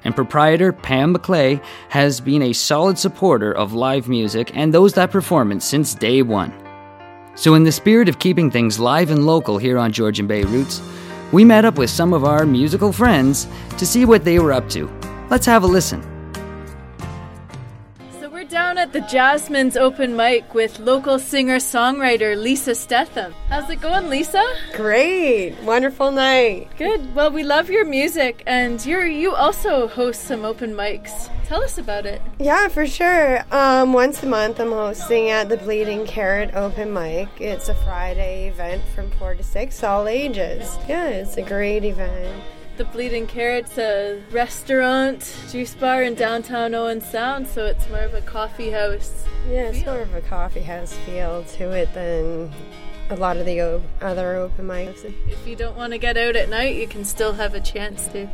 And 0.05 0.15
proprietor 0.15 0.73
Pam 0.73 1.13
McClay 1.13 1.61
has 1.89 2.21
been 2.21 2.43
a 2.43 2.53
solid 2.53 3.01
supporter 3.01 3.51
of 3.53 3.73
live 3.73 4.09
music 4.09 4.53
and 4.55 4.73
those 4.73 4.93
that 4.93 5.11
perform 5.11 5.51
it 5.51 5.61
since 5.61 5.93
day 5.93 6.23
one. 6.23 6.53
So, 7.35 7.55
in 7.55 7.65
the 7.65 7.73
spirit 7.73 8.09
of 8.09 8.21
keeping 8.21 8.53
things 8.53 8.79
live 8.79 9.11
and 9.11 9.27
local 9.27 9.59
here 9.59 9.77
on 9.77 9.91
Georgian 9.91 10.29
Bay 10.29 10.45
Roots, 10.45 10.81
we 11.33 11.45
met 11.45 11.65
up 11.65 11.79
with 11.79 11.91
some 11.91 12.13
of 12.13 12.25
our 12.25 12.47
musical 12.47 12.93
friends 12.93 13.49
to 13.77 13.85
see 13.85 14.05
what 14.05 14.25
they 14.25 14.39
were 14.39 14.53
up 14.53 14.69
to. 14.69 14.89
Let's 15.31 15.47
have 15.47 15.65
a 15.65 15.67
listen. 15.67 16.18
So 18.79 18.83
we're 18.83 18.87
down 18.87 18.95
at 18.95 19.11
the 19.11 19.13
Jasmine's 19.13 19.77
open 19.77 20.15
mic 20.15 20.55
with 20.55 20.79
local 20.79 21.19
singer-songwriter 21.19 22.41
Lisa 22.41 22.77
Stetham. 22.77 23.35
How's 23.49 23.69
it 23.71 23.81
going, 23.81 24.09
Lisa? 24.09 24.45
Great. 24.75 25.57
Wonderful 25.65 26.13
night. 26.13 26.69
Good. 26.79 27.13
Well, 27.13 27.33
we 27.33 27.43
love 27.43 27.71
your 27.71 27.85
music, 27.85 28.45
and 28.47 28.85
you're 28.87 29.07
you 29.07 29.35
also 29.35 29.89
host 29.89 30.23
some 30.23 30.45
open 30.45 30.75
mics. 30.75 31.29
Tell 31.47 31.65
us 31.65 31.79
about 31.79 32.07
it. 32.07 32.23
Yeah, 32.39 32.69
for 32.69 32.87
sure. 32.87 33.43
Um, 33.51 33.93
once 33.93 34.23
a 34.23 34.27
month, 34.27 34.61
I'm 34.61 34.71
hosting 34.71 35.31
at 35.31 35.49
the 35.49 35.57
Bleeding 35.57 36.07
Carrot 36.07 36.55
Open 36.55 36.93
Mic. 36.93 37.29
It's 37.41 37.69
a 37.69 37.75
Friday 37.75 38.49
event 38.49 38.83
from 38.95 39.11
4 39.13 39.35
to 39.35 39.43
6, 39.43 39.83
all 39.83 40.07
ages. 40.07 40.77
Yeah, 40.89 41.09
it's 41.09 41.37
a 41.37 41.43
great 41.43 41.85
event. 41.85 42.45
The 42.79 42.85
Bleeding 42.85 43.27
Carrot's 43.27 43.77
a 43.77 44.23
restaurant, 44.31 45.37
juice 45.51 45.75
bar 45.75 46.05
in 46.05 46.15
downtown 46.15 46.77
Owen 46.77 47.01
Sound, 47.01 47.49
so 47.49 47.67
it's 47.67 47.89
more 47.89 48.03
of 48.03 48.15
a 48.15 48.21
coffee 48.21 48.71
house. 48.71 49.25
Yeah, 49.51 49.63
it's 49.71 49.83
feel. 49.83 49.95
more 49.95 50.03
of 50.03 50.15
a 50.15 50.21
coffee 50.21 50.61
house 50.61 50.93
feel 51.05 51.43
to 51.43 51.73
it 51.73 51.93
than 51.93 52.53
a 53.11 53.17
lot 53.17 53.37
of 53.37 53.47
the 53.47 53.61
o- 53.63 53.83
other 54.01 54.37
open 54.37 54.69
mics. 54.69 55.05
If 55.05 55.45
you 55.45 55.57
don't 55.57 55.77
want 55.77 55.93
to 55.93 55.99
get 55.99 56.17
out 56.17 56.37
at 56.37 56.51
night, 56.51 56.77
you 56.77 56.87
can 56.87 57.05
still 57.05 57.33
have 57.33 57.55
a 57.55 57.61
chance 57.61 58.07
to. 58.09 58.29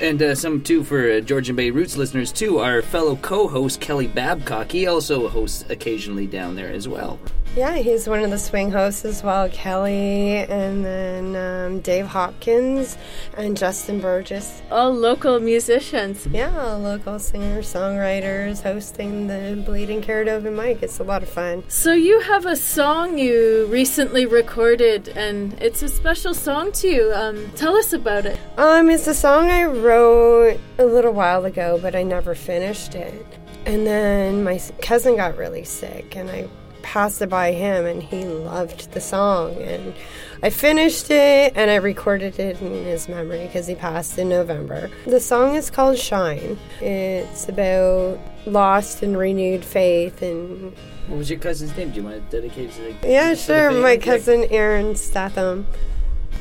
And 0.00 0.20
uh, 0.20 0.34
some 0.34 0.60
too 0.60 0.82
for 0.82 1.08
uh, 1.08 1.20
Georgian 1.20 1.54
Bay 1.54 1.70
Roots 1.70 1.96
listeners 1.96 2.32
too. 2.32 2.58
Our 2.58 2.82
fellow 2.82 3.14
co-host 3.14 3.80
Kelly 3.80 4.08
Babcock, 4.08 4.72
he 4.72 4.88
also 4.88 5.28
hosts 5.28 5.64
occasionally 5.70 6.26
down 6.26 6.56
there 6.56 6.72
as 6.72 6.88
well. 6.88 7.20
Yeah, 7.56 7.76
he's 7.76 8.08
one 8.08 8.24
of 8.24 8.30
the 8.30 8.38
swing 8.38 8.72
hosts 8.72 9.04
as 9.04 9.22
well. 9.22 9.48
Kelly, 9.48 10.38
and 10.38 10.84
then 10.84 11.36
um, 11.36 11.80
Dave 11.82 12.06
Hopkins, 12.06 12.98
and 13.36 13.56
Justin 13.56 14.00
Burgess. 14.00 14.60
All 14.72 14.92
local 14.92 15.38
musicians. 15.38 16.26
Yeah, 16.26 16.50
local 16.72 17.20
singers, 17.20 17.72
songwriters 17.72 18.60
hosting 18.60 19.28
the 19.28 19.62
Bleeding 19.64 20.02
Carrot 20.02 20.26
Open 20.26 20.56
Mic. 20.56 20.82
It's 20.82 20.98
a 20.98 21.04
lot 21.04 21.22
of 21.22 21.28
fun. 21.28 21.62
So 21.68 21.92
you 21.92 22.18
have 22.22 22.44
a 22.44 22.56
song 22.56 23.18
you 23.18 23.66
recently 23.66 24.26
recorded, 24.26 25.06
and 25.10 25.52
it's 25.62 25.80
a 25.84 25.88
special 25.88 26.34
song 26.34 26.72
to 26.72 26.88
you. 26.88 27.12
Um, 27.14 27.52
tell 27.54 27.76
us 27.76 27.92
about 27.92 28.26
it. 28.26 28.36
Um, 28.56 28.90
it's 28.90 29.06
a 29.06 29.14
song 29.14 29.48
I 29.48 29.62
wrote 29.62 30.58
a 30.78 30.84
little 30.84 31.12
while 31.12 31.44
ago, 31.44 31.78
but 31.80 31.94
I 31.94 32.02
never 32.02 32.34
finished 32.34 32.96
it. 32.96 33.24
And 33.64 33.86
then 33.86 34.42
my 34.42 34.60
cousin 34.82 35.14
got 35.14 35.36
really 35.36 35.62
sick, 35.62 36.16
and 36.16 36.28
I 36.28 36.48
passed 36.84 37.20
it 37.22 37.28
by 37.28 37.50
him, 37.50 37.86
and 37.86 38.02
he 38.02 38.24
loved 38.24 38.92
the 38.92 39.00
song. 39.00 39.56
And 39.56 39.94
I 40.42 40.50
finished 40.50 41.10
it, 41.10 41.52
and 41.56 41.70
I 41.70 41.76
recorded 41.76 42.38
it 42.38 42.60
in 42.60 42.84
his 42.84 43.08
memory 43.08 43.46
because 43.46 43.66
he 43.66 43.74
passed 43.74 44.18
in 44.18 44.28
November. 44.28 44.90
The 45.06 45.18
song 45.18 45.56
is 45.56 45.70
called 45.70 45.98
Shine. 45.98 46.58
It's 46.80 47.48
about 47.48 48.20
lost 48.46 49.02
and 49.02 49.16
renewed 49.16 49.64
faith 49.64 50.20
and 50.20 50.74
What 51.08 51.18
was 51.18 51.30
your 51.30 51.38
cousin's 51.38 51.74
name? 51.76 51.90
Do 51.90 51.96
you 51.96 52.06
want 52.06 52.30
to 52.30 52.36
dedicate 52.40 52.68
it 52.68 52.72
to 52.74 52.82
the 52.82 53.08
yeah, 53.08 53.30
to 53.30 53.34
the 53.34 53.36
sure. 53.36 53.70
My 53.72 53.96
cousin 53.96 54.44
Aaron 54.50 54.94
Statham. 54.94 55.66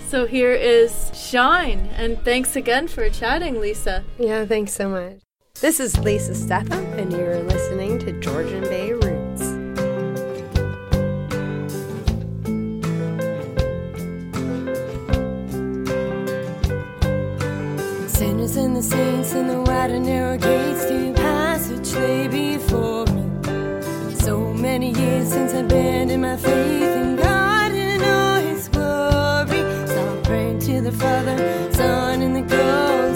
So 0.09 0.27
here 0.27 0.51
is 0.51 1.09
Shine, 1.15 1.89
and 1.95 2.23
thanks 2.23 2.55
again 2.55 2.87
for 2.87 3.09
chatting, 3.09 3.59
Lisa. 3.59 4.03
Yeah, 4.19 4.45
thanks 4.45 4.73
so 4.73 4.89
much. 4.89 5.21
This 5.61 5.79
is 5.79 5.97
Lisa 5.99 6.35
Statham, 6.35 6.85
and 6.99 7.11
you're 7.11 7.41
listening 7.43 7.97
to 7.99 8.11
Georgian 8.19 8.63
Bay 8.63 8.93
Sinners 18.53 18.65
and 18.65 18.75
the 18.75 18.83
saints 18.83 19.33
in 19.33 19.47
the 19.47 19.61
wide 19.61 19.89
and 19.89 20.05
narrow 20.05 20.37
gates 20.37 20.85
to 20.85 21.13
passage 21.13 21.91
lay 21.95 22.27
before 22.27 23.05
me. 23.07 23.23
So 24.17 24.53
many 24.53 24.91
years 24.91 25.29
since 25.29 25.53
I've 25.53 25.67
been 25.67 26.11
in 26.11 26.21
my 26.21 26.37
faith 26.37 26.95
in 27.01 27.15
God 27.15 27.71
and 27.71 28.03
all 28.03 28.39
His 28.41 28.67
glory. 28.69 29.61
So 29.87 30.17
I 30.17 30.21
prayed 30.23 30.61
to 30.61 30.81
the 30.81 30.91
Father, 30.91 31.37
Son, 31.73 32.21
and 32.21 32.35
the 32.35 32.41
Ghost. 32.41 33.12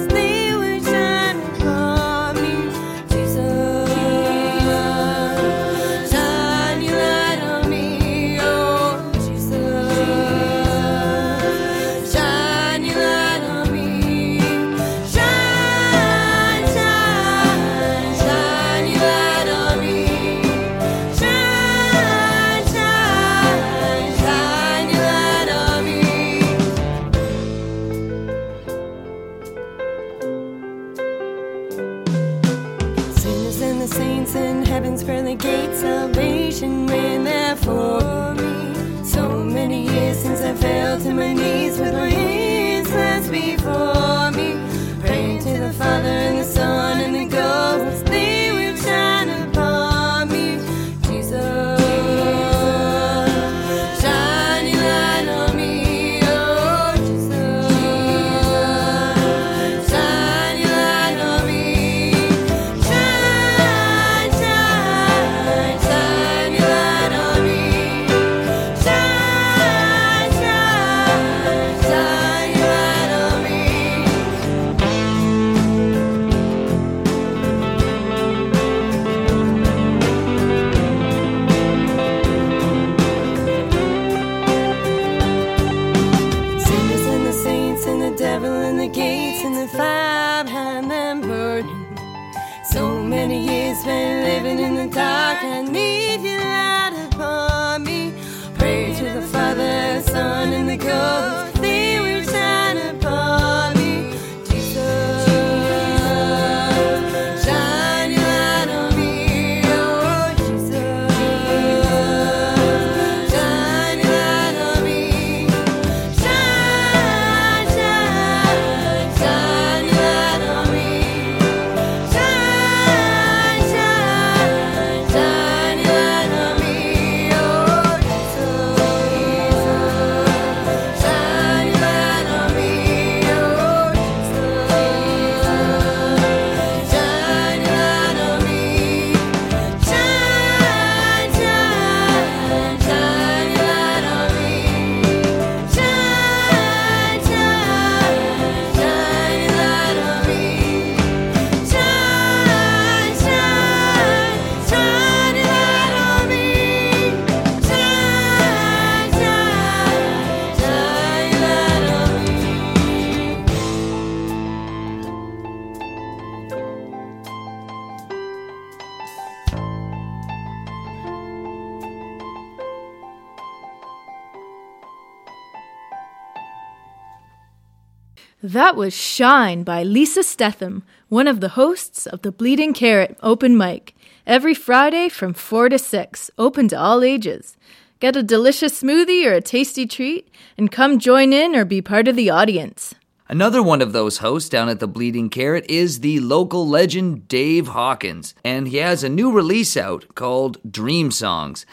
That 178.47 178.77
was 178.77 178.95
Shine 178.95 179.63
by 179.63 179.83
Lisa 179.83 180.23
Stetham, 180.23 180.83
one 181.09 181.27
of 181.27 181.41
the 181.41 181.49
hosts 181.59 182.07
of 182.07 182.21
the 182.21 182.31
Bleeding 182.31 182.73
Carrot 182.73 183.17
open 183.21 183.57
mic, 183.57 183.93
every 184.25 184.53
Friday 184.53 185.09
from 185.09 185.33
4 185.33 185.67
to 185.67 185.77
6, 185.77 186.31
open 186.37 186.69
to 186.69 186.79
all 186.79 187.03
ages. 187.03 187.57
Get 187.99 188.15
a 188.15 188.23
delicious 188.23 188.81
smoothie 188.81 189.25
or 189.25 189.33
a 189.33 189.41
tasty 189.41 189.85
treat, 189.85 190.29
and 190.57 190.71
come 190.71 190.97
join 190.97 191.33
in 191.33 191.57
or 191.57 191.65
be 191.65 191.81
part 191.81 192.07
of 192.07 192.15
the 192.15 192.29
audience. 192.29 192.95
Another 193.27 193.61
one 193.61 193.81
of 193.81 193.91
those 193.91 194.19
hosts 194.19 194.47
down 194.47 194.69
at 194.69 194.79
the 194.79 194.87
Bleeding 194.87 195.29
Carrot 195.29 195.65
is 195.69 195.99
the 195.99 196.21
local 196.21 196.65
legend 196.65 197.27
Dave 197.27 197.67
Hawkins, 197.67 198.33
and 198.45 198.69
he 198.69 198.77
has 198.77 199.03
a 199.03 199.09
new 199.09 199.29
release 199.29 199.75
out 199.75 200.15
called 200.15 200.57
Dream 200.71 201.11
Songs. 201.11 201.65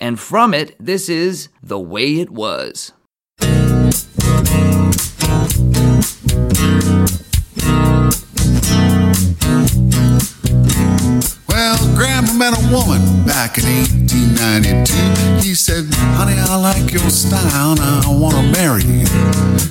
And 0.00 0.18
from 0.18 0.54
it, 0.54 0.74
this 0.80 1.08
is 1.08 1.50
The 1.62 1.78
Way 1.78 2.18
It 2.18 2.30
Was. 2.30 2.92
Grandma 11.96 12.32
met 12.34 12.52
a 12.52 12.60
woman 12.70 13.24
back 13.24 13.56
in 13.56 13.64
1892. 13.64 15.40
He 15.40 15.54
said, 15.54 15.86
Honey, 16.12 16.36
I 16.36 16.56
like 16.56 16.92
your 16.92 17.08
style 17.08 17.72
and 17.72 17.80
I 17.80 18.08
want 18.08 18.36
to 18.36 18.42
marry 18.52 18.84
you. 18.84 19.06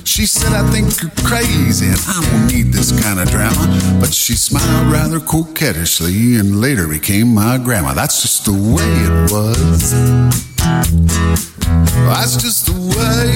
She 0.04 0.26
said, 0.26 0.52
I 0.52 0.68
think 0.70 1.00
you're 1.00 1.10
crazy 1.24 1.86
and 1.86 2.00
I 2.08 2.20
don't 2.20 2.46
need 2.48 2.72
this 2.72 2.90
kind 3.00 3.20
of 3.20 3.30
drama. 3.30 3.66
But 4.00 4.12
she 4.12 4.34
smiled 4.34 4.90
rather 4.90 5.20
coquettishly 5.20 6.34
and 6.36 6.60
later 6.60 6.88
became 6.88 7.32
my 7.32 7.58
grandma. 7.58 7.94
That's 7.94 8.22
just 8.22 8.44
the 8.44 8.52
way 8.52 8.90
it 9.06 9.30
was. 9.30 10.55
That's 10.66 12.42
just 12.42 12.66
the 12.66 12.72
way 12.72 13.30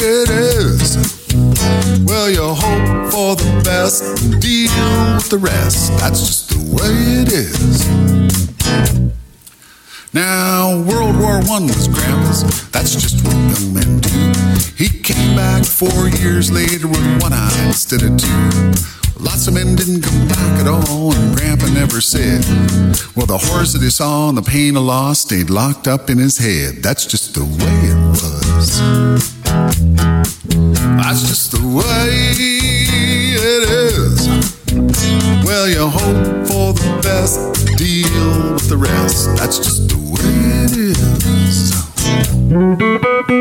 it 0.00 0.30
is. 0.30 0.96
Well, 2.06 2.30
you 2.30 2.54
hope 2.54 3.10
for 3.12 3.36
the 3.36 3.60
best 3.62 4.02
and 4.02 4.40
deal 4.40 4.70
with 5.14 5.28
the 5.28 5.36
rest. 5.36 5.92
That's 5.98 6.20
just 6.20 6.48
the 6.48 6.58
way 6.72 6.94
it 7.22 7.32
is. 7.32 7.86
Now, 10.14 10.82
World 10.88 11.18
War 11.18 11.42
One 11.44 11.66
was 11.66 11.88
Grandpa's. 11.88 12.70
That's 12.70 12.94
just 12.94 13.22
what 13.22 13.34
young 13.34 13.74
men 13.74 14.00
do. 14.00 14.32
He 14.74 14.88
came 14.88 15.36
back 15.36 15.66
four 15.66 16.08
years 16.08 16.50
later 16.50 16.88
with 16.88 17.22
one 17.22 17.34
eye 17.34 17.66
instead 17.66 18.02
of 18.02 18.16
two. 18.16 18.95
Lots 19.18 19.46
of 19.48 19.54
men 19.54 19.74
didn't 19.76 20.02
come 20.02 20.28
back 20.28 20.60
at 20.60 20.66
all, 20.66 21.14
and 21.14 21.36
Grandpa 21.36 21.66
never 21.68 22.00
said. 22.00 22.44
Well, 23.16 23.26
the 23.26 23.38
horrors 23.38 23.72
that 23.72 23.82
he 23.82 23.88
saw 23.88 24.28
and 24.28 24.36
the 24.36 24.42
pain 24.42 24.76
of 24.76 24.82
loss 24.82 25.20
stayed 25.20 25.48
locked 25.48 25.88
up 25.88 26.10
in 26.10 26.18
his 26.18 26.36
head. 26.36 26.82
That's 26.82 27.06
just 27.06 27.34
the 27.34 27.44
way 27.44 27.76
it 27.92 27.96
was. 28.10 28.80
That's 30.98 31.22
just 31.28 31.52
the 31.52 31.66
way 31.66 32.34
it 32.36 33.70
is. 33.70 34.28
Well, 35.44 35.68
you 35.68 35.88
hope 35.88 36.46
for 36.46 36.72
the 36.74 37.00
best, 37.02 37.38
deal 37.78 38.52
with 38.52 38.68
the 38.68 38.76
rest. 38.76 39.34
That's 39.36 39.58
just 39.58 39.88
the 39.88 39.96
way 39.96 40.06
it 40.12 40.96
Well, 42.48 43.35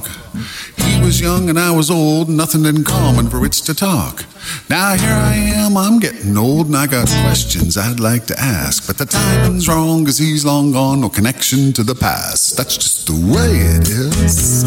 He 0.00 1.00
was 1.00 1.20
young 1.20 1.48
and 1.48 1.58
I 1.58 1.70
was 1.70 1.90
old, 1.90 2.28
nothing 2.28 2.64
in 2.64 2.84
common 2.84 3.28
for 3.28 3.38
which 3.40 3.62
to 3.62 3.74
talk. 3.74 4.24
Now, 4.68 4.94
here 4.94 5.10
I 5.10 5.34
am, 5.34 5.76
I'm 5.76 5.98
getting 6.00 6.36
old, 6.36 6.66
and 6.66 6.76
I 6.76 6.86
got 6.86 7.08
questions 7.22 7.76
I'd 7.76 8.00
like 8.00 8.26
to 8.26 8.40
ask. 8.40 8.86
But 8.86 8.98
the 8.98 9.06
timing's 9.06 9.68
wrong, 9.68 10.04
cause 10.04 10.18
he's 10.18 10.44
long 10.44 10.72
gone, 10.72 11.00
no 11.00 11.08
connection 11.08 11.72
to 11.74 11.82
the 11.82 11.94
past. 11.94 12.56
That's 12.56 12.76
just 12.76 13.06
the 13.06 13.14
way 13.14 13.50
it 13.76 13.88
is. 13.88 14.64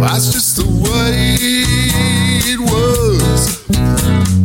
That's 0.00 0.32
just 0.32 0.56
the 0.56 0.64
way 0.64 1.36
it 2.52 2.60
was. 2.60 3.64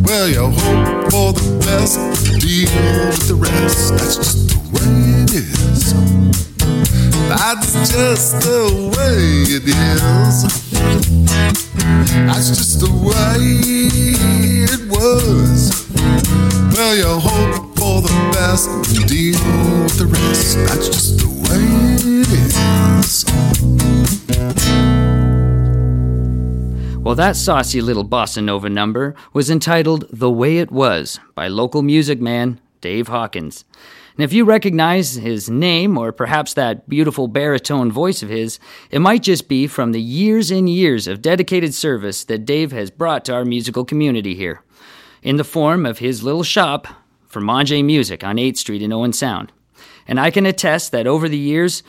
Well, 0.04 0.28
you 0.28 0.50
hope 0.50 1.10
for 1.10 1.32
the 1.32 1.58
best, 1.64 1.98
deal 2.40 2.68
with 3.08 3.28
the 3.28 3.34
rest. 3.34 3.90
That's 3.92 4.16
just 4.16 4.48
the 4.50 4.58
way 4.72 5.22
it 5.22 5.32
is. 5.34 6.51
That's 7.28 7.72
just 7.90 8.40
the 8.40 8.90
way 8.96 9.44
it 9.48 9.64
is. 9.66 10.42
That's 12.26 12.48
just 12.48 12.80
the 12.80 12.90
way 12.90 13.40
it 14.68 14.80
was. 14.90 15.88
Well, 16.76 16.94
you 16.96 17.20
hope 17.20 17.76
for 17.78 18.02
the 18.02 18.14
best, 18.32 18.68
deal 19.08 19.38
with 19.82 19.98
the 19.98 20.06
rest. 20.06 20.56
That's 20.68 20.88
just 20.88 21.18
the 21.18 21.28
way 21.28 21.64
it 22.22 22.28
is. 22.32 23.24
Well, 27.02 27.14
that 27.16 27.36
saucy 27.36 27.80
little 27.80 28.04
bossa 28.04 28.42
nova 28.42 28.70
number 28.70 29.14
was 29.32 29.50
entitled 29.50 30.06
The 30.12 30.30
Way 30.30 30.58
It 30.58 30.70
Was 30.70 31.18
by 31.34 31.48
local 31.48 31.82
music 31.82 32.20
man 32.20 32.60
Dave 32.80 33.08
Hawkins. 33.08 33.64
And 34.16 34.24
if 34.24 34.32
you 34.32 34.44
recognize 34.44 35.14
his 35.14 35.48
name 35.48 35.96
or 35.96 36.12
perhaps 36.12 36.54
that 36.54 36.88
beautiful 36.88 37.28
baritone 37.28 37.90
voice 37.90 38.22
of 38.22 38.28
his, 38.28 38.58
it 38.90 38.98
might 38.98 39.22
just 39.22 39.48
be 39.48 39.66
from 39.66 39.92
the 39.92 40.02
years 40.02 40.50
and 40.50 40.68
years 40.68 41.06
of 41.06 41.22
dedicated 41.22 41.72
service 41.74 42.24
that 42.24 42.44
Dave 42.44 42.72
has 42.72 42.90
brought 42.90 43.24
to 43.24 43.34
our 43.34 43.44
musical 43.44 43.84
community 43.84 44.34
here, 44.34 44.62
in 45.22 45.36
the 45.36 45.44
form 45.44 45.86
of 45.86 45.98
his 45.98 46.22
little 46.22 46.42
shop 46.42 46.86
for 47.26 47.40
Mange 47.40 47.82
Music 47.82 48.22
on 48.22 48.36
8th 48.36 48.58
Street 48.58 48.82
in 48.82 48.92
Owen 48.92 49.12
Sound. 49.12 49.52
And 50.06 50.20
I 50.20 50.30
can 50.30 50.46
attest 50.46 50.92
that 50.92 51.06
over 51.06 51.28
the 51.28 51.38
years, 51.38 51.82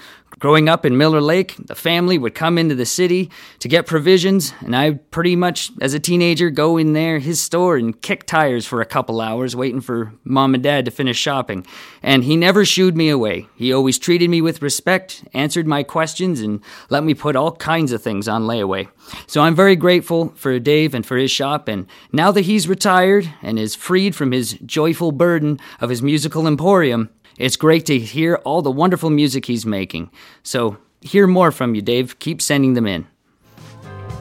growing 0.44 0.68
up 0.68 0.86
in 0.86 0.98
Miller 0.98 1.22
Lake, 1.22 1.56
the 1.68 1.74
family 1.74 2.18
would 2.18 2.36
come 2.36 2.58
into 2.58 2.76
the 2.76 2.86
city 2.86 3.32
to 3.60 3.70
get 3.70 3.86
provisions, 3.86 4.54
and 4.60 4.76
I 4.76 4.92
pretty 4.92 5.38
much, 5.38 5.72
as 5.80 5.94
a 5.94 6.02
teenager, 6.02 6.50
go 6.50 6.76
in 6.76 6.92
there, 6.92 7.20
his 7.20 7.42
store, 7.42 7.78
and 7.78 8.02
kick 8.02 8.26
tires 8.26 8.66
for 8.66 8.82
a 8.82 8.86
couple 8.86 9.22
hours, 9.22 9.56
waiting 9.56 9.80
for 9.80 10.12
mom 10.26 10.54
and 10.54 10.62
dad 10.62 10.84
to 10.84 10.92
finish 10.92 11.18
shopping. 11.18 11.66
And 12.02 12.26
he 12.26 12.36
never 12.36 12.66
shooed 12.66 12.98
me 12.98 13.08
away. 13.08 13.48
He 13.56 13.72
always 13.72 13.98
treated 13.98 14.30
me 14.30 14.42
with 14.42 14.62
respect, 14.62 15.24
answered 15.34 15.66
my 15.66 15.82
questions, 15.82 16.42
and 16.42 16.60
let 16.90 17.06
me 17.06 17.14
put 17.14 17.38
all 17.38 17.54
kinds 17.54 17.94
of 17.94 18.04
things 18.04 18.28
on 18.28 18.44
layaway. 18.44 18.90
So 19.28 19.44
I'm 19.44 19.56
very 19.56 19.78
grateful 19.78 20.34
for 20.36 20.60
Dave 20.60 20.94
and 20.94 21.06
for 21.06 21.16
his 21.16 21.32
shop, 21.32 21.70
and 21.70 21.88
now 22.12 22.32
that 22.32 22.42
he's 22.42 22.68
retired 22.68 23.34
and 23.42 23.58
is 23.58 23.76
freed 23.76 24.14
from 24.14 24.34
his 24.34 24.56
joyful 24.66 25.14
burden 25.14 25.58
of 25.80 25.90
his 25.90 26.04
musical 26.04 26.48
emporium, 26.48 27.12
it's 27.38 27.56
great 27.56 27.86
to 27.88 28.00
hear 28.00 28.36
all 28.46 28.62
the 28.62 28.72
wonderful 28.72 29.10
music 29.10 29.46
he's 29.46 29.66
making. 29.66 30.10
So, 30.44 30.78
hear 31.02 31.28
more 31.28 31.52
from 31.52 31.76
you, 31.76 31.82
Dave. 31.82 32.20
Keep 32.20 32.42
sending 32.42 32.74
them 32.74 32.88
in. 32.88 33.08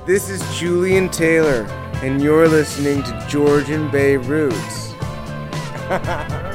This 0.06 0.28
is 0.28 0.42
Julian 0.58 1.08
Taylor, 1.08 1.64
and 2.02 2.20
you're 2.20 2.48
listening 2.48 3.02
to 3.04 3.26
Georgian 3.28 3.90
Bay 3.90 4.16
Roots. 4.16 4.92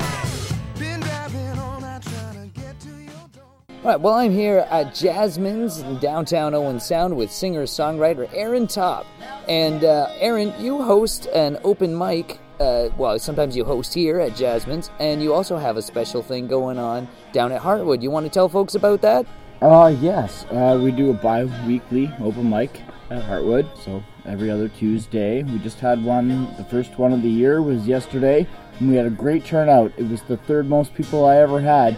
All 3.87 3.93
right, 3.93 4.01
well, 4.01 4.15
I'm 4.15 4.33
here 4.33 4.67
at 4.69 4.93
Jasmine's 4.93 5.79
in 5.79 5.97
downtown 5.99 6.53
Owen 6.53 6.77
Sound 6.77 7.15
with 7.15 7.31
singer 7.31 7.63
songwriter 7.63 8.29
Aaron 8.33 8.67
Top. 8.67 9.05
And, 9.47 9.85
uh, 9.85 10.09
Aaron, 10.19 10.53
you 10.59 10.81
host 10.83 11.27
an 11.27 11.57
open 11.63 11.97
mic. 11.97 12.37
Uh, 12.59 12.89
well, 12.97 13.19
sometimes 13.19 13.55
you 13.55 13.63
host 13.63 13.93
here 13.93 14.19
at 14.19 14.35
Jasmine's, 14.35 14.89
and 14.99 15.21
you 15.21 15.33
also 15.33 15.57
have 15.57 15.77
a 15.77 15.81
special 15.81 16.23
thing 16.23 16.47
going 16.47 16.79
on 16.79 17.07
down 17.31 17.51
at 17.51 17.61
Heartwood. 17.61 18.01
You 18.01 18.09
want 18.09 18.25
to 18.25 18.31
tell 18.31 18.49
folks 18.49 18.73
about 18.73 19.01
that? 19.01 19.27
Uh, 19.61 19.95
yes. 19.99 20.45
Uh, 20.45 20.79
we 20.81 20.91
do 20.91 21.11
a 21.11 21.13
bi 21.13 21.43
weekly 21.67 22.11
open 22.19 22.49
mic 22.49 22.81
at 23.11 23.21
Heartwood, 23.23 23.77
so 23.83 24.03
every 24.25 24.49
other 24.49 24.69
Tuesday. 24.69 25.43
We 25.43 25.59
just 25.59 25.79
had 25.79 26.03
one, 26.03 26.53
the 26.57 26.63
first 26.63 26.97
one 26.97 27.13
of 27.13 27.21
the 27.21 27.29
year 27.29 27.61
was 27.61 27.87
yesterday, 27.87 28.47
and 28.79 28.89
we 28.89 28.95
had 28.95 29.05
a 29.05 29.11
great 29.11 29.45
turnout. 29.45 29.91
It 29.95 30.09
was 30.09 30.23
the 30.23 30.37
third 30.37 30.67
most 30.67 30.95
people 30.95 31.25
I 31.25 31.37
ever 31.37 31.61
had, 31.61 31.93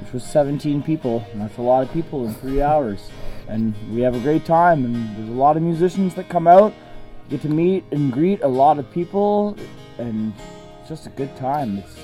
which 0.00 0.12
was 0.12 0.24
17 0.24 0.82
people, 0.82 1.24
and 1.32 1.40
that's 1.40 1.58
a 1.58 1.62
lot 1.62 1.84
of 1.84 1.92
people 1.92 2.26
in 2.26 2.34
three 2.34 2.62
hours. 2.62 3.10
And 3.46 3.74
we 3.92 4.00
have 4.00 4.16
a 4.16 4.20
great 4.20 4.44
time, 4.44 4.84
and 4.84 5.16
there's 5.16 5.28
a 5.28 5.32
lot 5.32 5.56
of 5.56 5.62
musicians 5.62 6.14
that 6.16 6.28
come 6.28 6.48
out, 6.48 6.72
get 7.28 7.42
to 7.42 7.48
meet 7.48 7.84
and 7.92 8.12
greet 8.12 8.42
a 8.42 8.48
lot 8.48 8.78
of 8.78 8.90
people, 8.90 9.56
and 10.00 10.32
just 10.88 11.06
a 11.06 11.10
good 11.10 11.34
time. 11.36 11.78
It's 11.78 11.96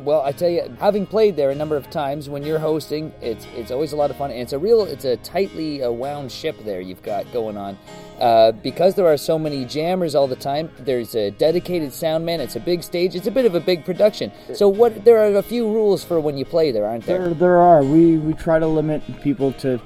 Well, 0.00 0.22
I 0.22 0.32
tell 0.32 0.50
you, 0.50 0.74
having 0.80 1.06
played 1.06 1.36
there 1.36 1.50
a 1.50 1.54
number 1.54 1.76
of 1.76 1.88
times, 1.88 2.28
when 2.28 2.42
you're 2.42 2.58
hosting, 2.58 3.12
it's 3.20 3.46
it's 3.54 3.70
always 3.70 3.92
a 3.92 3.96
lot 3.96 4.10
of 4.10 4.16
fun, 4.16 4.30
and 4.30 4.40
it's 4.40 4.52
a 4.52 4.58
real, 4.58 4.84
it's 4.84 5.04
a 5.04 5.16
tightly 5.18 5.82
uh, 5.82 5.90
wound 5.90 6.32
ship 6.32 6.56
there 6.64 6.80
you've 6.80 7.02
got 7.02 7.32
going 7.32 7.56
on. 7.56 7.78
Uh, 8.20 8.52
because 8.52 8.94
there 8.94 9.06
are 9.06 9.16
so 9.16 9.38
many 9.38 9.64
jammers 9.64 10.14
all 10.14 10.28
the 10.28 10.36
time, 10.36 10.70
there's 10.80 11.14
a 11.14 11.30
dedicated 11.32 11.92
sound 11.92 12.24
man. 12.26 12.40
It's 12.40 12.56
a 12.56 12.60
big 12.60 12.82
stage. 12.82 13.14
It's 13.14 13.26
a 13.26 13.30
bit 13.30 13.44
of 13.44 13.54
a 13.54 13.60
big 13.60 13.84
production. 13.84 14.30
So 14.52 14.68
what? 14.68 15.04
There 15.04 15.18
are 15.18 15.36
a 15.36 15.42
few 15.42 15.64
rules 15.66 16.04
for 16.04 16.20
when 16.20 16.36
you 16.36 16.44
play 16.44 16.72
there, 16.72 16.86
aren't 16.86 17.06
there? 17.06 17.24
There, 17.26 17.34
there 17.34 17.58
are. 17.58 17.82
We 17.84 18.18
we 18.18 18.34
try 18.34 18.58
to 18.58 18.66
limit 18.66 19.02
people 19.22 19.52
to 19.64 19.80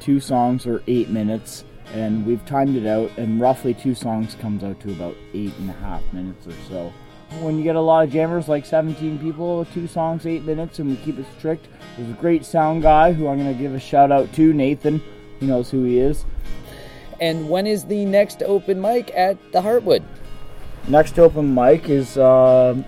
two 0.00 0.20
songs 0.20 0.66
or 0.66 0.82
eight 0.86 1.08
minutes, 1.10 1.64
and 1.92 2.26
we've 2.26 2.44
timed 2.46 2.76
it 2.76 2.86
out. 2.86 3.10
And 3.16 3.40
roughly 3.40 3.74
two 3.74 3.94
songs 3.94 4.34
comes 4.36 4.64
out 4.64 4.80
to 4.80 4.90
about 4.92 5.16
eight 5.34 5.52
and 5.58 5.70
a 5.70 5.74
half 5.74 6.02
minutes 6.12 6.46
or 6.46 6.54
so. 6.68 6.92
When 7.40 7.58
you 7.58 7.62
get 7.62 7.76
a 7.76 7.80
lot 7.80 8.04
of 8.04 8.10
jammers, 8.10 8.48
like 8.48 8.64
17 8.64 9.18
people, 9.18 9.66
two 9.66 9.86
songs, 9.86 10.26
eight 10.26 10.44
minutes, 10.44 10.78
and 10.78 10.88
we 10.88 10.96
keep 10.96 11.18
it 11.18 11.26
strict. 11.36 11.68
There's 11.96 12.08
a 12.08 12.14
great 12.14 12.44
sound 12.44 12.82
guy 12.82 13.12
who 13.12 13.28
I'm 13.28 13.36
gonna 13.36 13.52
give 13.52 13.74
a 13.74 13.80
shout 13.80 14.10
out 14.10 14.32
to, 14.34 14.52
Nathan. 14.52 15.02
He 15.38 15.46
knows 15.46 15.70
who 15.70 15.84
he 15.84 15.98
is. 15.98 16.24
And 17.20 17.50
when 17.50 17.66
is 17.66 17.84
the 17.84 18.04
next 18.04 18.42
open 18.42 18.80
mic 18.80 19.10
at 19.14 19.36
the 19.52 19.60
Heartwood? 19.60 20.04
Next 20.86 21.18
open 21.18 21.54
mic 21.54 21.88
is 21.88 22.16
uh, 22.16 22.82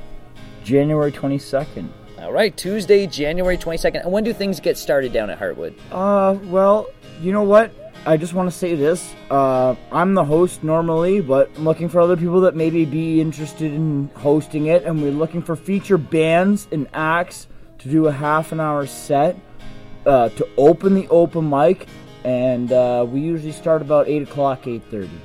January 0.65 1.13
22nd. 1.13 1.89
All 2.21 2.33
right, 2.33 2.57
Tuesday, 2.57 3.07
January 3.07 3.59
22nd. 3.59 4.03
And 4.03 4.13
when 4.13 4.25
do 4.25 4.33
things 4.33 4.61
get 4.61 4.79
started 4.79 5.13
down 5.13 5.31
at 5.31 5.39
Heartwood? 5.39 5.75
Uh, 5.91 6.39
well, 6.45 6.89
you 7.21 7.33
know 7.33 7.43
what? 7.43 7.73
I 8.07 8.17
just 8.17 8.33
want 8.33 8.51
to 8.51 8.57
say 8.57 8.75
this. 8.75 9.15
Uh, 9.31 9.75
I'm 9.93 10.15
the 10.15 10.25
host 10.25 10.65
normally, 10.65 11.21
but 11.21 11.51
I'm 11.57 11.65
looking 11.65 11.91
for 11.91 12.01
other 12.01 12.17
people 12.17 12.41
that 12.41 12.57
maybe 12.57 12.87
be 12.87 13.21
interested 13.21 13.73
in 13.75 14.11
hosting 14.17 14.67
it, 14.67 14.85
and 14.85 15.03
we're 15.03 15.11
looking 15.13 15.43
for 15.43 15.55
feature 15.55 15.99
bands 15.99 16.67
and 16.73 16.89
acts 16.95 17.47
to 17.79 17.91
do 17.91 18.07
a 18.07 18.13
half 18.13 18.53
an 18.53 18.61
hour 18.61 18.87
set 18.87 19.37
uh, 20.07 20.31
to 20.31 20.49
open 20.57 20.95
the 20.95 21.07
open 21.09 21.49
mic, 21.49 21.89
and 22.25 22.73
uh, 22.73 23.05
we 23.07 23.21
usually 23.21 23.53
start 23.53 23.83
about 23.83 24.09
eight 24.09 24.23
o'clock, 24.23 24.67
eight 24.67 24.83
thirty. 24.91 25.21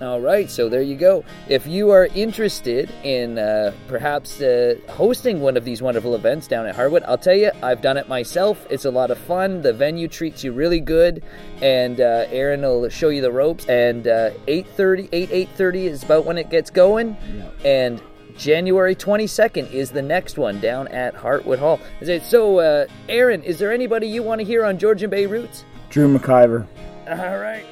All 0.00 0.18
right, 0.18 0.50
so 0.50 0.70
there 0.70 0.80
you 0.80 0.96
go. 0.96 1.24
If 1.46 1.66
you 1.66 1.90
are 1.90 2.06
interested 2.14 2.90
in 3.04 3.38
uh, 3.38 3.72
perhaps 3.86 4.40
uh, 4.40 4.76
hosting 4.88 5.42
one 5.42 5.58
of 5.58 5.64
these 5.66 5.82
wonderful 5.82 6.14
events 6.14 6.48
down 6.48 6.64
at 6.66 6.74
Heartwood, 6.74 7.02
I'll 7.06 7.18
tell 7.18 7.34
you, 7.34 7.50
I've 7.62 7.82
done 7.82 7.98
it 7.98 8.08
myself. 8.08 8.66
It's 8.70 8.86
a 8.86 8.90
lot 8.90 9.10
of 9.10 9.18
fun. 9.18 9.60
The 9.60 9.74
venue 9.74 10.08
treats 10.08 10.42
you 10.42 10.52
really 10.52 10.80
good, 10.80 11.22
and 11.60 12.00
uh, 12.00 12.24
Aaron 12.30 12.62
will 12.62 12.88
show 12.88 13.10
you 13.10 13.20
the 13.20 13.30
ropes. 13.30 13.66
And 13.66 14.08
uh, 14.08 14.30
8.30, 14.46 15.10
8, 15.12 15.28
8.30 15.56 15.74
is 15.84 16.02
about 16.02 16.24
when 16.24 16.38
it 16.38 16.48
gets 16.48 16.70
going. 16.70 17.14
And 17.62 18.00
January 18.38 18.94
22nd 18.96 19.70
is 19.70 19.90
the 19.90 20.00
next 20.00 20.38
one 20.38 20.60
down 20.60 20.88
at 20.88 21.14
Heartwood 21.14 21.58
Hall. 21.58 21.78
Is 22.00 22.08
it- 22.08 22.22
So, 22.22 22.58
uh, 22.60 22.86
Aaron, 23.10 23.42
is 23.42 23.58
there 23.58 23.70
anybody 23.70 24.06
you 24.06 24.22
want 24.22 24.38
to 24.40 24.46
hear 24.46 24.64
on 24.64 24.78
Georgian 24.78 25.10
Bay 25.10 25.26
Roots? 25.26 25.66
Drew 25.90 26.08
McIver. 26.18 26.66
All 27.06 27.36
right. 27.38 27.66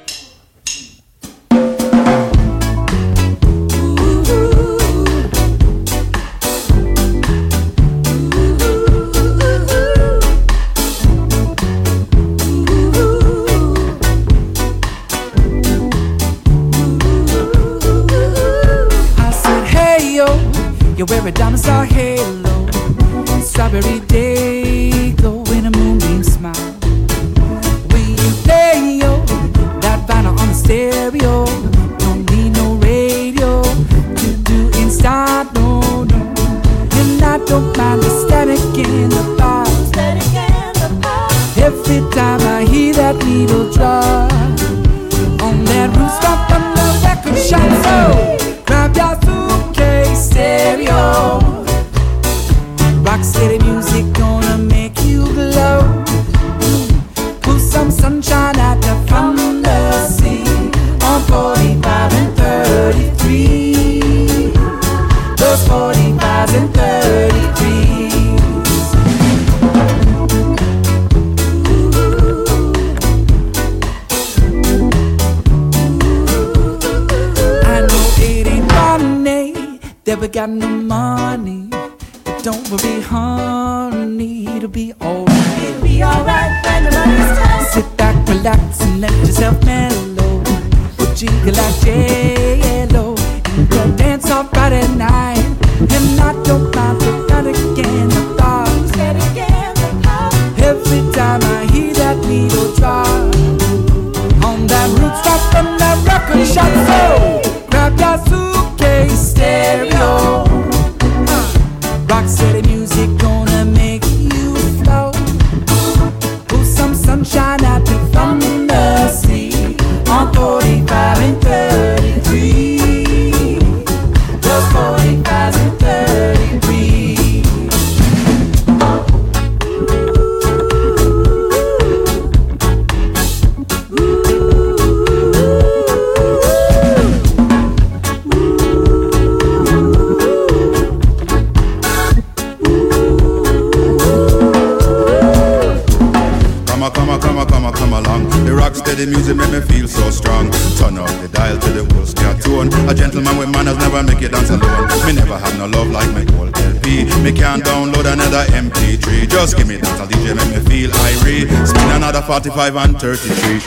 45 162.29 162.75
and 162.75 162.99
33. 163.01 163.59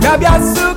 Grab 0.00 0.20
your 0.20 0.67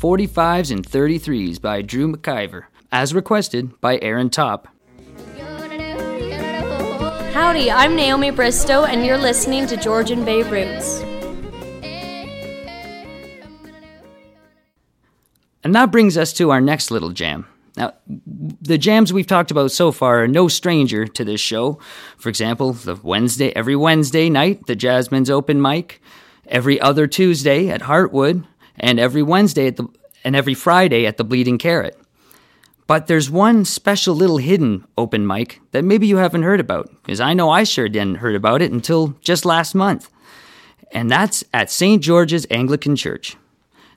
45s 0.00 0.70
and 0.70 0.88
33s 0.88 1.60
by 1.60 1.82
Drew 1.82 2.10
McIver, 2.10 2.64
as 2.90 3.12
requested 3.12 3.78
by 3.82 3.98
Aaron 4.00 4.30
Top. 4.30 4.66
Howdy, 7.34 7.70
I'm 7.70 7.94
Naomi 7.94 8.30
Bristow, 8.30 8.84
and 8.84 9.04
you're 9.04 9.18
listening 9.18 9.66
to 9.66 9.76
Georgian 9.76 10.24
Bay 10.24 10.42
Roots. 10.42 11.02
And 15.62 15.74
that 15.74 15.92
brings 15.92 16.16
us 16.16 16.32
to 16.32 16.50
our 16.50 16.62
next 16.62 16.90
little 16.90 17.10
jam. 17.10 17.46
Now, 17.76 17.92
the 18.06 18.78
jams 18.78 19.12
we've 19.12 19.26
talked 19.26 19.50
about 19.50 19.70
so 19.70 19.92
far 19.92 20.24
are 20.24 20.28
no 20.28 20.48
stranger 20.48 21.06
to 21.06 21.24
this 21.26 21.42
show. 21.42 21.78
For 22.16 22.30
example, 22.30 22.72
the 22.72 22.98
Wednesday, 23.02 23.54
every 23.54 23.76
Wednesday 23.76 24.30
night, 24.30 24.66
the 24.66 24.74
Jasmine's 24.74 25.28
open 25.28 25.60
mic, 25.60 26.00
every 26.46 26.80
other 26.80 27.06
Tuesday 27.06 27.68
at 27.68 27.82
Heartwood, 27.82 28.46
and 28.80 28.98
every 28.98 29.22
Wednesday 29.22 29.68
at 29.68 29.76
the 29.76 29.86
and 30.24 30.36
every 30.36 30.54
Friday 30.54 31.06
at 31.06 31.16
the 31.16 31.24
Bleeding 31.24 31.58
Carrot. 31.58 31.98
But 32.86 33.06
there's 33.06 33.30
one 33.30 33.64
special 33.64 34.14
little 34.14 34.38
hidden 34.38 34.84
open 34.98 35.26
mic 35.26 35.60
that 35.70 35.84
maybe 35.84 36.06
you 36.06 36.16
haven't 36.16 36.42
heard 36.42 36.60
about, 36.60 36.90
because 37.02 37.20
I 37.20 37.34
know 37.34 37.48
I 37.48 37.62
sure 37.62 37.88
didn't 37.88 38.18
heard 38.18 38.34
about 38.34 38.62
it 38.62 38.72
until 38.72 39.16
just 39.20 39.44
last 39.44 39.74
month. 39.74 40.10
And 40.90 41.08
that's 41.08 41.44
at 41.54 41.70
St. 41.70 42.02
George's 42.02 42.46
Anglican 42.50 42.96
Church. 42.96 43.36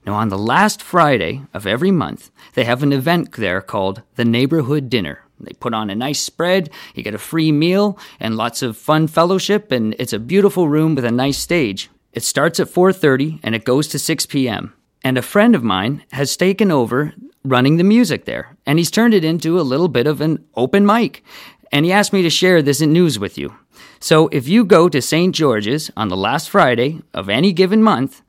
Now, 0.05 0.13
on 0.13 0.29
the 0.29 0.38
last 0.38 0.81
Friday 0.81 1.41
of 1.53 1.65
every 1.65 1.89
month, 1.89 2.29
they 2.53 2.65
have 2.65 2.84
an 2.84 2.93
event 2.93 3.34
there 3.34 3.61
called 3.61 4.03
the 4.15 4.25
Neighborhood 4.25 4.89
Dinner. 4.89 5.23
They 5.39 5.53
put 5.53 5.73
on 5.73 5.89
a 5.89 5.95
nice 5.95 6.21
spread, 6.21 6.69
you 6.93 7.03
get 7.03 7.15
a 7.15 7.17
free 7.17 7.51
meal, 7.51 7.97
and 8.19 8.38
lots 8.38 8.61
of 8.61 8.77
fun 8.77 9.07
fellowship, 9.07 9.71
and 9.71 9.95
it's 9.97 10.13
a 10.13 10.19
beautiful 10.19 10.69
room 10.69 10.93
with 10.93 11.03
a 11.03 11.11
nice 11.11 11.38
stage. 11.38 11.89
It 12.14 12.24
starts 12.24 12.59
at 12.59 12.70
4:30 12.70 13.39
and 13.43 13.55
it 13.55 13.66
goes 13.66 13.88
to 13.89 13.99
6 13.99 14.26
p.m. 14.28 14.74
And 15.03 15.18
a 15.18 15.22
friend 15.22 15.55
of 15.55 15.64
mine 15.64 16.03
has 16.11 16.38
taken 16.38 16.72
over 16.72 17.14
running 17.43 17.78
the 17.78 17.84
music 17.84 18.24
there, 18.24 18.55
and 18.66 18.80
he's 18.80 18.91
turned 18.91 19.14
it 19.14 19.26
into 19.26 19.59
a 19.59 19.70
little 19.72 19.89
bit 19.89 20.07
of 20.07 20.22
an 20.22 20.45
open 20.55 20.86
mic. 20.86 21.24
And 21.72 21.86
he 21.86 21.91
asked 21.91 22.14
me 22.14 22.22
to 22.22 22.30
share 22.30 22.61
this 22.61 22.82
in 22.82 22.93
news 22.93 23.20
with 23.20 23.38
you. 23.38 23.55
So 23.99 24.28
if 24.32 24.47
you 24.47 24.64
go 24.64 24.88
to 24.88 25.01
St. 25.01 25.34
George's 25.36 25.91
on 25.97 26.07
the 26.07 26.16
last 26.16 26.49
Friday 26.49 27.01
of 27.14 27.30
any 27.30 27.51
given 27.51 27.82
month, 27.82 28.22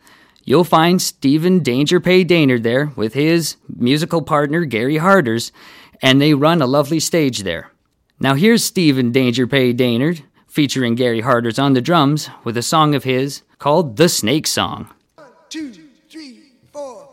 you'll 0.45 0.65
find 0.65 1.01
Stephen 1.01 1.61
Danger 1.61 2.01
Pay 2.01 2.25
Daynard 2.25 2.63
there 2.63 2.87
with 2.97 3.15
his 3.15 3.57
musical 3.69 4.23
partner 4.23 4.65
Gary 4.65 4.97
Harders, 4.97 5.53
and 6.03 6.21
they 6.21 6.35
run 6.35 6.63
a 6.63 6.67
lovely 6.67 7.01
stage 7.01 7.41
there. 7.41 7.71
Now 8.19 8.35
here's 8.35 8.65
Stephen 8.65 9.13
Danger 9.13 9.47
Pay 9.47 9.75
Daynard 9.75 10.23
featuring 10.55 10.95
Gary 10.95 11.21
Harders 11.21 11.59
on 11.59 11.73
the 11.73 11.81
drums 11.81 12.31
with 12.45 12.57
a 12.57 12.63
song 12.63 12.95
of 12.95 13.03
his 13.03 13.43
called 13.59 13.97
The 13.97 14.09
Snake 14.09 14.47
Song. 14.47 14.89
Two, 15.49 15.73
three, 16.09 16.53
four. 16.73 17.09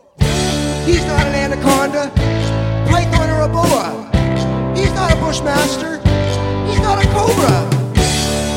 He's 0.86 1.04
not 1.06 1.26
an 1.26 1.34
anaconda, 1.34 2.12
python, 2.88 3.30
or 3.30 3.42
a 3.42 3.48
boa. 3.48 4.08
He's 4.76 4.94
not 4.94 5.12
a 5.12 5.16
bushmaster. 5.16 5.98
He's 6.70 6.78
not 6.78 7.04
a 7.04 7.08
cobra. 7.08 7.66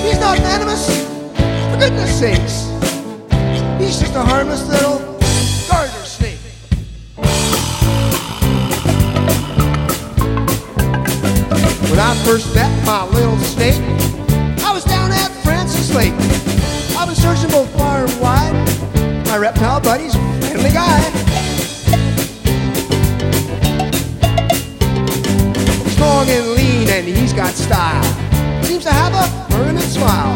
He's 0.05 0.19
not 0.19 0.37
venomous. 0.37 0.85
For 1.71 1.79
goodness 1.79 2.19
sakes. 2.19 2.69
He's 3.81 3.99
just 3.99 4.13
a 4.13 4.21
harmless 4.21 4.67
little 4.69 4.99
garter 5.67 6.05
snake. 6.05 6.37
When 11.89 11.99
I 11.99 12.13
first 12.23 12.53
met 12.53 12.85
my 12.85 13.03
little 13.07 13.37
snake, 13.39 13.81
Lake. 15.95 16.13
I've 16.97 17.07
been 17.07 17.15
searching 17.15 17.49
both 17.49 17.69
far 17.77 18.03
and 18.03 18.19
wide. 18.19 18.53
My 19.27 19.37
reptile 19.37 19.79
buddy's 19.79 20.13
friendly 20.13 20.69
guy. 20.71 20.99
Strong 25.87 26.27
and 26.27 26.47
lean, 26.51 26.89
and 26.89 27.07
he's 27.07 27.31
got 27.31 27.53
style. 27.53 28.03
Seems 28.63 28.83
to 28.83 28.91
have 28.91 29.13
a 29.13 29.53
permanent 29.53 29.85
smile. 29.85 30.35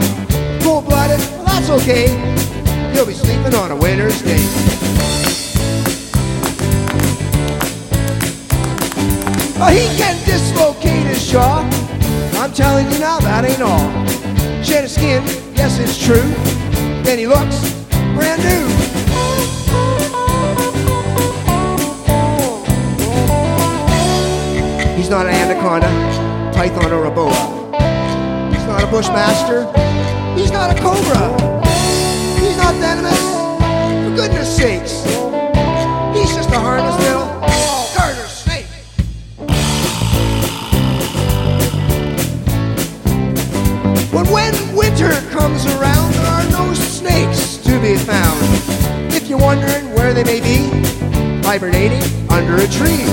Cold 0.62 0.86
blooded, 0.86 1.20
well, 1.20 1.43
that's 1.43 1.70
okay. 1.70 2.07
He'll 2.93 3.05
be 3.05 3.14
sleeping 3.14 3.53
on 3.53 3.72
a 3.72 3.76
winter's 3.76 4.22
day. 4.22 4.39
Oh, 9.62 9.72
he 9.74 9.88
can 9.97 10.16
dislocate 10.24 11.05
his 11.05 11.30
jaw. 11.30 11.68
I'm 12.36 12.53
telling 12.53 12.89
you 12.89 12.97
now, 12.99 13.20
that 13.20 13.43
ain't 13.43 13.62
all. 13.62 14.07
Shed 14.64 14.84
his 14.84 14.93
skin, 14.93 15.24
yes, 15.70 15.80
it's 15.80 16.03
true. 16.03 16.30
Then 17.03 17.17
he 17.17 17.28
looks 17.28 17.74
brand 18.15 18.41
new. 18.43 18.67
He's 24.95 25.09
not 25.09 25.26
an 25.26 25.34
anaconda, 25.34 25.88
python, 26.53 26.91
or 26.91 27.05
a 27.05 27.11
boa. 27.11 27.32
He's 28.51 28.65
not 28.65 28.84
a 28.84 28.88
bushmaster. 28.88 29.65
He's 30.39 30.51
not 30.51 30.76
a 30.76 30.80
cobra. 30.80 31.61
He's 32.39 32.57
not 32.57 32.76
venomous. 32.76 33.20
For 34.03 34.15
goodness 34.15 34.55
sakes. 34.55 35.03
He's 36.15 36.34
just 36.36 36.49
a 36.49 36.59
harmless 36.59 36.97
be 47.90 47.98
found. 47.98 48.40
If 49.16 49.28
you're 49.28 49.40
wondering 49.40 49.96
where 49.96 50.14
they 50.14 50.24
may 50.24 50.40
be, 50.40 50.70
hibernating 51.42 52.04
under 52.30 52.58
a 52.58 52.68
tree. 52.68 53.04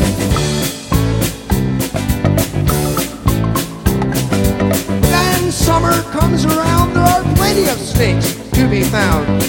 Then 5.01 5.51
summer 5.51 6.03
comes 6.13 6.45
around, 6.45 6.93
there 6.93 7.05
are 7.05 7.23
plenty 7.37 7.71
of 7.71 7.79
snakes 7.79 8.35
to 8.51 8.69
be 8.69 8.83
found. 8.83 9.43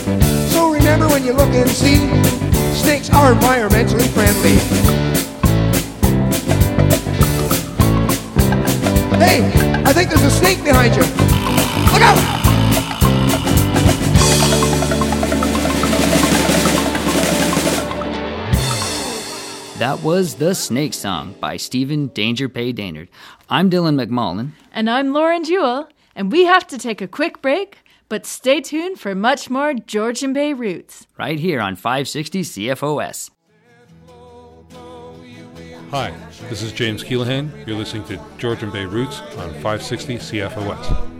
So 0.50 0.72
remember 0.72 1.10
when 1.10 1.26
you 1.26 1.34
look 1.34 1.50
and 1.50 1.70
see, 1.70 1.98
snakes 2.74 3.10
are 3.10 3.34
environmentally 3.34 4.08
friendly. 4.16 4.56
Hey, 9.20 9.44
I 9.84 9.92
think 9.92 10.10
there's 10.10 10.24
a 10.24 10.32
snake 10.32 10.64
behind 10.64 10.96
you. 10.96 11.17
Was 20.08 20.36
The 20.36 20.56
Snake 20.56 20.94
Song 20.94 21.36
by 21.42 21.58
Stephen 21.58 22.08
Danger 22.08 22.48
Pay 22.48 22.72
Daynard. 22.72 23.10
I'm 23.50 23.70
Dylan 23.70 24.02
McMullen. 24.02 24.52
And 24.72 24.90
I'm 24.90 25.12
Lauren 25.12 25.44
Jewell, 25.44 25.90
and 26.16 26.32
we 26.32 26.46
have 26.46 26.66
to 26.68 26.78
take 26.78 27.02
a 27.02 27.10
quick 27.10 27.42
break, 27.42 27.80
but 28.08 28.26
stay 28.26 28.62
tuned 28.62 29.02
for 29.02 29.14
much 29.14 29.50
more 29.50 29.74
Georgian 29.74 30.32
Bay 30.32 30.54
Roots. 30.54 31.08
right 31.18 31.38
here 31.38 31.60
on 31.60 31.76
560 31.76 32.42
CFOS. 32.44 33.32
Hi, 35.92 36.14
this 36.50 36.62
is 36.62 36.72
James 36.72 37.04
Keelahan. 37.04 37.68
You're 37.68 37.76
listening 37.76 38.06
to 38.06 38.18
Georgian 38.38 38.72
Bay 38.72 38.86
Roots 38.86 39.20
on 39.20 39.52
560 39.56 40.20
CFOS. 40.20 41.12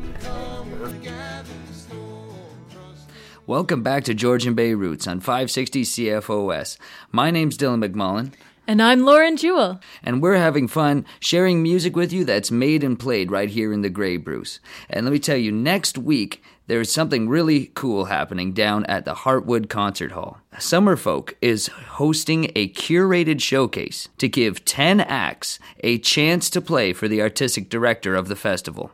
Welcome 3.46 3.84
back 3.84 4.06
to 4.06 4.14
Georgian 4.14 4.54
Bay 4.54 4.74
Roots 4.74 5.08
on 5.08 5.20
560 5.20 5.84
CFOS. 5.84 6.78
My 7.12 7.32
name's 7.32 7.58
Dylan 7.58 7.86
McMullen. 7.86 8.32
And 8.70 8.82
I'm 8.82 9.06
Lauren 9.06 9.38
Jewell. 9.38 9.80
And 10.04 10.22
we're 10.22 10.36
having 10.36 10.68
fun 10.68 11.06
sharing 11.22 11.64
music 11.64 11.96
with 11.96 12.12
you 12.12 12.26
that's 12.26 12.52
made 12.52 12.84
and 12.84 13.00
played 13.00 13.32
right 13.32 13.50
here 13.50 13.72
in 13.72 13.82
the 13.82 13.90
Grey 13.90 14.18
Bruce. 14.18 14.60
And 14.90 15.06
let 15.06 15.14
me 15.14 15.20
tell 15.20 15.38
you, 15.38 15.54
next 15.54 15.98
week, 15.98 16.44
there's 16.68 16.92
something 16.92 17.30
really 17.30 17.72
cool 17.76 18.06
happening 18.06 18.52
down 18.52 18.86
at 18.88 19.06
the 19.06 19.14
Heartwood 19.14 19.70
Concert 19.70 20.12
Hall. 20.12 20.42
Summerfolk 20.56 21.36
is 21.42 21.68
hosting 21.68 22.52
a 22.58 22.68
curated 22.68 23.40
showcase 23.40 24.10
to 24.18 24.28
give 24.28 24.66
10 24.66 25.00
acts 25.00 25.60
a 25.80 25.98
chance 26.00 26.50
to 26.50 26.60
play 26.60 26.92
for 26.92 27.08
the 27.08 27.22
artistic 27.22 27.70
director 27.70 28.16
of 28.16 28.28
the 28.28 28.36
festival. 28.36 28.92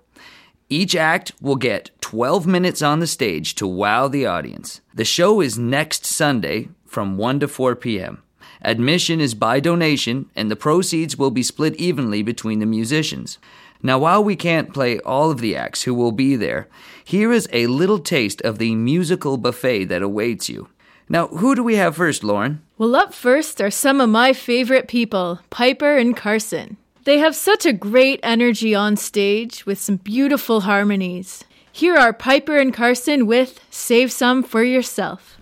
Each 0.70 0.96
act 0.96 1.32
will 1.42 1.56
get 1.56 1.90
12 2.00 2.46
minutes 2.46 2.84
on 2.84 3.00
the 3.00 3.08
stage 3.08 3.56
to 3.56 3.66
wow 3.66 4.08
the 4.08 4.28
audience. 4.28 4.82
The 4.94 5.04
show 5.04 5.42
is 5.42 5.58
next 5.58 6.06
Sunday 6.06 6.70
from 6.86 7.18
1 7.18 7.40
to 7.40 7.48
4 7.48 7.76
p.m. 7.76 8.22
Admission 8.64 9.20
is 9.20 9.34
by 9.34 9.60
donation, 9.60 10.30
and 10.36 10.50
the 10.50 10.56
proceeds 10.56 11.18
will 11.18 11.32
be 11.32 11.44
split 11.44 11.76
evenly 11.76 12.24
between 12.24 12.60
the 12.60 12.66
musicians. 12.66 13.38
Now, 13.82 14.00
while 14.00 14.24
we 14.24 14.38
can't 14.38 14.74
play 14.74 15.00
all 15.00 15.30
of 15.30 15.42
the 15.42 15.56
acts 15.56 15.84
who 15.84 15.94
will 15.94 16.14
be 16.14 16.38
there, 16.38 16.70
here 17.04 17.34
is 17.34 17.50
a 17.52 17.68
little 17.68 18.00
taste 18.00 18.42
of 18.42 18.58
the 18.58 18.76
musical 18.76 19.36
buffet 19.38 19.86
that 19.86 20.02
awaits 20.02 20.48
you. 20.48 20.70
Now, 21.10 21.28
who 21.28 21.54
do 21.54 21.64
we 21.64 21.76
have 21.76 21.98
first, 21.98 22.24
Lauren? 22.24 22.62
Well, 22.78 22.96
up 22.96 23.14
first 23.14 23.60
are 23.60 23.70
some 23.70 24.00
of 24.00 24.10
my 24.10 24.32
favorite 24.32 24.88
people, 24.88 25.42
Piper 25.50 25.98
and 25.98 26.16
Carson. 26.16 26.78
They 27.04 27.18
have 27.18 27.36
such 27.36 27.66
a 27.66 27.74
great 27.74 28.22
energy 28.24 28.74
on 28.74 28.96
stage 28.96 29.66
with 29.66 29.80
some 29.80 29.98
beautiful 29.98 30.62
harmonies. 30.62 31.44
Here 31.74 31.98
are 31.98 32.14
Piper 32.14 32.58
and 32.58 32.74
Carson 32.74 33.26
with 33.26 33.60
Save 33.70 34.12
Some 34.14 34.44
for 34.44 34.64
Yourself. 34.64 35.38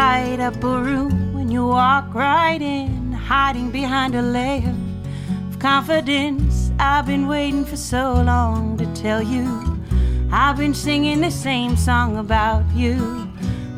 Light 0.00 0.40
up 0.40 0.64
a 0.64 0.82
room 0.88 1.34
when 1.34 1.50
you 1.50 1.62
walk 1.66 2.14
right 2.14 2.62
in, 2.62 3.12
hiding 3.12 3.70
behind 3.70 4.14
a 4.14 4.22
layer 4.22 4.74
of 5.50 5.58
confidence. 5.58 6.72
I've 6.78 7.04
been 7.04 7.26
waiting 7.28 7.66
for 7.66 7.76
so 7.76 8.04
long 8.32 8.78
to 8.78 8.86
tell 8.94 9.22
you. 9.22 9.46
I've 10.32 10.56
been 10.56 10.72
singing 10.72 11.20
the 11.20 11.30
same 11.30 11.76
song 11.76 12.16
about 12.16 12.64
you. 12.74 12.96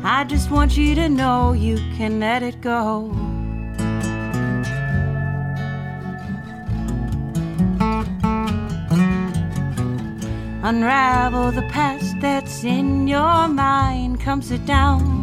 I 0.01 0.23
just 0.23 0.49
want 0.49 0.77
you 0.77 0.95
to 0.95 1.09
know 1.09 1.51
you 1.51 1.75
can 1.97 2.21
let 2.21 2.41
it 2.41 2.61
go. 2.61 3.11
Unravel 10.69 11.51
the 11.51 11.67
past 11.77 12.15
that's 12.21 12.63
in 12.63 13.09
your 13.09 13.49
mind. 13.49 14.21
Come 14.21 14.41
sit 14.41 14.65
down. 14.65 15.22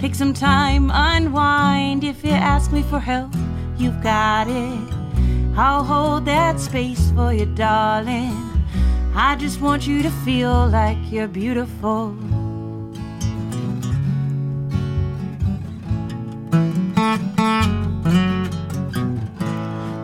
Take 0.00 0.14
some 0.14 0.34
time, 0.34 0.90
unwind. 0.92 2.04
If 2.04 2.24
you 2.24 2.32
ask 2.32 2.72
me 2.72 2.82
for 2.82 2.98
help, 2.98 3.32
you've 3.78 4.02
got 4.02 4.48
it. 4.48 4.92
I'll 5.56 5.84
hold 5.84 6.24
that 6.24 6.58
space 6.58 7.10
for 7.12 7.32
you, 7.32 7.46
darling. 7.46 8.36
I 9.14 9.36
just 9.36 9.60
want 9.60 9.86
you 9.86 10.02
to 10.02 10.10
feel 10.24 10.68
like 10.68 10.96
you're 11.10 11.28
beautiful. 11.28 12.16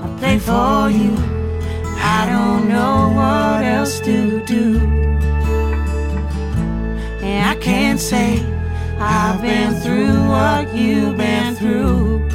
I 0.03 0.17
play 0.19 0.39
for 0.39 0.91
you. 0.91 1.17
I 2.01 2.27
don't 2.29 2.69
know 2.69 3.13
what 3.15 3.65
else 3.65 4.01
to 4.01 4.45
do. 4.45 4.79
And 7.23 7.49
I 7.49 7.55
can't 7.61 7.99
say 7.99 8.48
I've 9.01 9.41
been 9.41 9.75
through 9.77 10.29
what 10.29 10.75
you've 10.75 11.17
been 11.17 11.55
through. 11.55 12.29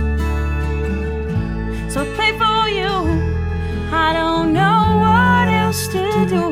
So 1.89 2.05
play 2.15 2.31
for 2.37 2.69
you. 2.69 2.93
I 3.91 4.13
don't 4.13 4.53
know 4.53 4.97
what 5.03 5.49
else 5.53 5.87
to 5.87 6.25
do. 6.25 6.45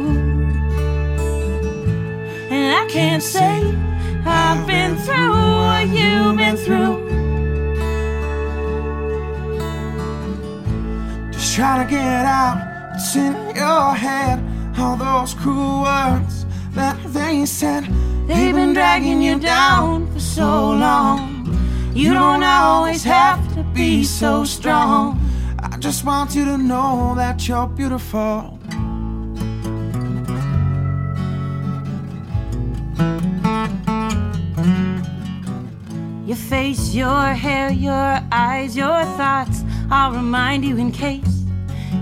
And 2.49 2.75
I 2.75 2.85
can't 2.89 3.23
say 3.23 3.63
I've 4.25 4.67
been 4.67 4.97
through 4.97 5.31
what 5.31 5.87
you've 5.87 6.35
been 6.35 6.57
through. 6.57 7.09
Just 11.31 11.55
try 11.55 11.83
to 11.83 11.89
get 11.89 12.25
out 12.25 12.91
what's 12.91 13.15
in 13.15 13.33
your 13.55 13.95
head. 13.95 14.43
All 14.77 14.97
those 14.97 15.33
cruel 15.33 15.83
words 15.83 16.45
that 16.73 16.97
they 17.13 17.45
said. 17.45 18.00
They've 18.27 18.55
been 18.55 18.73
dragging 18.73 19.21
you 19.21 19.39
down 19.39 20.11
for 20.13 20.19
so 20.19 20.71
long. 20.71 21.41
You 21.93 22.13
don't 22.13 22.43
always 22.43 23.03
have 23.03 23.53
to 23.55 23.63
be 23.73 24.03
so 24.03 24.45
strong. 24.45 25.19
I 25.59 25.77
just 25.77 26.05
want 26.05 26.35
you 26.35 26.45
to 26.45 26.57
know 26.57 27.13
that 27.17 27.47
you're 27.47 27.67
beautiful. 27.67 28.57
Your 36.25 36.37
face, 36.37 36.93
your 36.93 37.33
hair, 37.33 37.71
your 37.71 38.21
eyes, 38.31 38.77
your 38.77 39.03
thoughts. 39.17 39.63
I'll 39.89 40.13
remind 40.13 40.63
you 40.63 40.77
in 40.77 40.91
case 40.91 41.43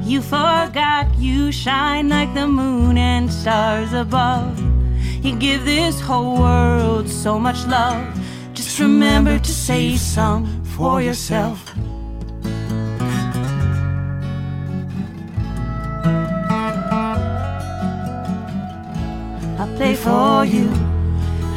you 0.03 0.21
forgot 0.21 1.07
you 1.17 1.51
shine 1.51 2.09
like 2.09 2.33
the 2.35 2.47
moon 2.47 2.97
and 2.97 3.31
stars 3.33 3.93
above. 3.93 4.68
You 5.21 5.35
give 5.35 5.65
this 5.65 5.99
whole 5.99 6.39
world 6.39 7.09
so 7.09 7.37
much 7.37 7.65
love. 7.67 8.01
Just 8.53 8.79
remember 8.79 9.37
to 9.37 9.51
save 9.51 9.99
some 9.99 10.63
for 10.63 11.01
yourself. 11.01 11.73
I 19.59 19.65
play 19.75 19.95
for 19.95 20.45
you. 20.45 20.69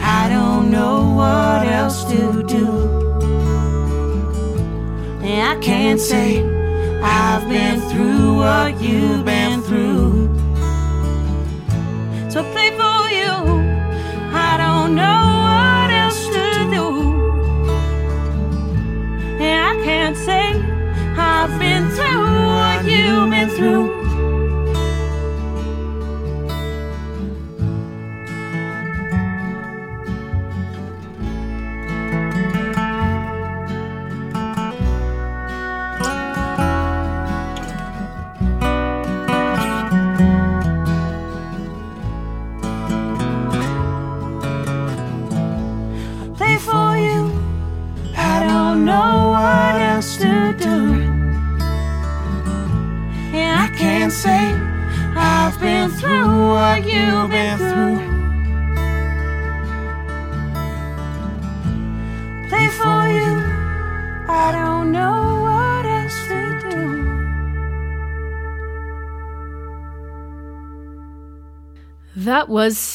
I 0.03 0.29
don't 0.29 0.71
know 0.73 1.15
what 1.15 1.69
else 1.69 2.03
to 2.11 2.43
do. 2.43 2.67
And 5.23 5.57
I 5.57 5.61
can't 5.63 6.01
say 6.01 6.43
I've 7.01 7.49
been 7.49 7.81
through 7.91 8.39
what 8.39 8.81
you've 8.81 9.25
been 9.25 9.63
through. 9.63 10.29
So 12.29 12.43
play 12.51 12.71
for 12.77 12.92
know 14.93 15.22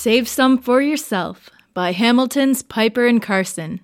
Save 0.07 0.29
Some 0.29 0.57
for 0.57 0.81
Yourself 0.81 1.49
by 1.73 1.91
Hamilton's 1.91 2.63
Piper 2.63 3.05
and 3.07 3.21
Carson. 3.21 3.81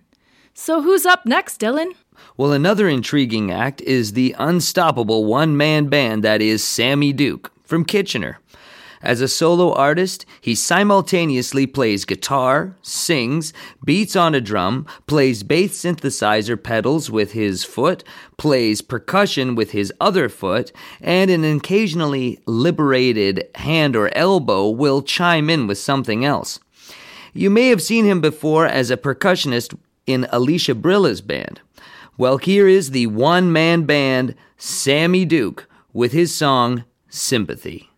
So 0.54 0.82
who's 0.82 1.06
up 1.06 1.26
next, 1.26 1.60
Dylan? 1.60 1.96
Well, 2.38 2.54
another 2.54 2.88
intriguing 2.88 3.52
act 3.52 3.82
is 3.82 4.14
the 4.14 4.34
unstoppable 4.40 5.26
one 5.26 5.58
man 5.58 5.88
band 5.88 6.24
that 6.24 6.42
is 6.42 6.64
Sammy 6.64 7.12
Duke 7.12 7.52
from 7.66 7.84
Kitchener. 7.84 8.40
As 9.04 9.20
a 9.20 9.28
solo 9.28 9.74
artist, 9.74 10.26
he 10.40 10.56
simultaneously 10.56 11.68
plays 11.68 12.06
guitar, 12.06 12.78
sings, 12.82 13.52
beats 13.84 14.16
on 14.16 14.34
a 14.34 14.40
drum, 14.40 14.88
plays 15.08 15.44
bass 15.44 15.84
synthesizer 15.84 16.62
pedals 16.62 17.12
with 17.12 17.34
his 17.34 17.66
foot, 17.66 18.06
plays 18.38 18.82
percussion 18.82 19.56
with 19.56 19.72
his 19.72 19.92
other 20.00 20.30
foot, 20.30 20.72
and 21.02 21.30
an 21.30 21.44
occasionally 21.44 22.40
liberated 22.46 23.46
hand 23.56 23.98
or 23.98 24.10
elbow 24.16 24.70
will 24.70 25.02
chime 25.02 25.50
in 25.50 25.68
with 25.68 25.78
something 25.78 26.24
else. 26.24 26.62
You 27.34 27.50
may 27.50 27.68
have 27.68 27.82
seen 27.82 28.06
him 28.06 28.22
before 28.22 28.68
as 28.68 28.90
a 28.90 28.96
percussionist 28.96 29.78
in 30.08 30.28
Alicia 30.32 30.76
Brilla's 30.76 31.20
band. 31.20 31.60
Well, 32.18 32.38
here 32.38 32.70
is 32.70 32.92
the 32.92 33.08
one 33.08 33.52
man 33.52 33.84
band, 33.84 34.36
Sammy 34.58 35.26
Duke, 35.26 35.68
with 35.92 36.14
his 36.14 36.34
song 36.34 36.86
Sympathy. 37.10 37.90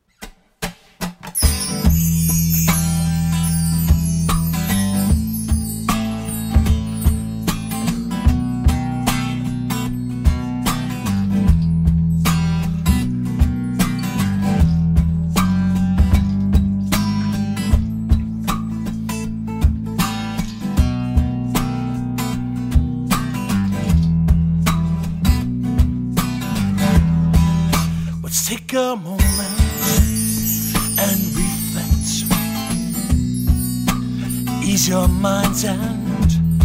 Minds 35.67 36.35
and 36.35 36.61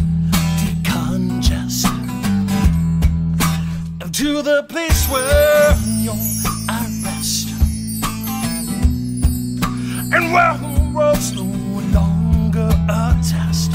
decongest. 0.61 1.87
To 4.13 4.43
the 4.43 4.65
place 4.69 5.09
where 5.09 5.75
you're 6.01 6.15
at 6.69 6.91
rest. 7.05 7.49
And 10.13 10.33
where 10.33 10.59
the 10.59 10.93
world's 10.95 11.33
no 11.33 11.45
longer 11.99 12.71
a 12.89 13.17
test. 13.23 13.73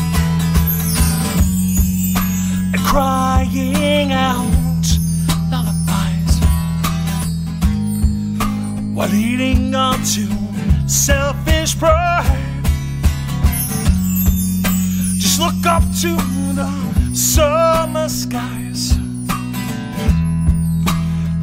And 2.73 2.81
crying 2.85 4.11
out 4.11 4.85
lullabies 5.51 6.39
while 8.93 9.09
leading 9.09 9.73
on 9.73 9.97
to 10.03 10.87
selfish 10.87 11.77
pride. 11.79 12.44
Look 15.37 15.65
up 15.65 15.83
to 16.01 16.15
the 16.55 16.69
summer 17.13 18.07
skies. 18.07 18.97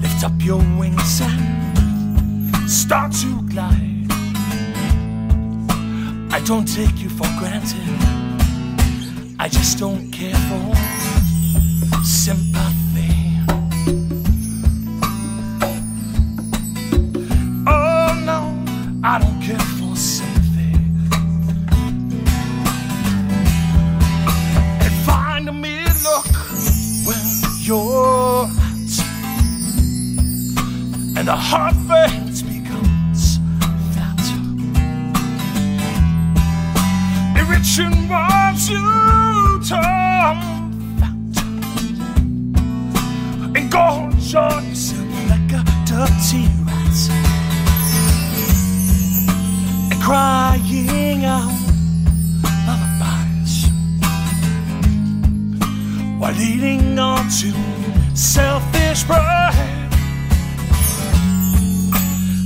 Lift 0.00 0.24
up 0.24 0.32
your 0.38 0.62
wings 0.78 1.20
and 1.20 2.70
start 2.70 3.12
to 3.20 3.42
glide. 3.42 4.06
I 6.32 6.40
don't 6.46 6.66
take 6.66 6.98
you 7.02 7.10
for 7.10 7.28
granted. 7.38 7.82
I 9.38 9.48
just 9.48 9.78
don't 9.78 10.10
care 10.10 10.34
for 10.34 11.01
leading 56.34 56.98
on 56.98 57.24
to 57.40 57.52
selfish 58.14 59.04
pride. 59.04 59.88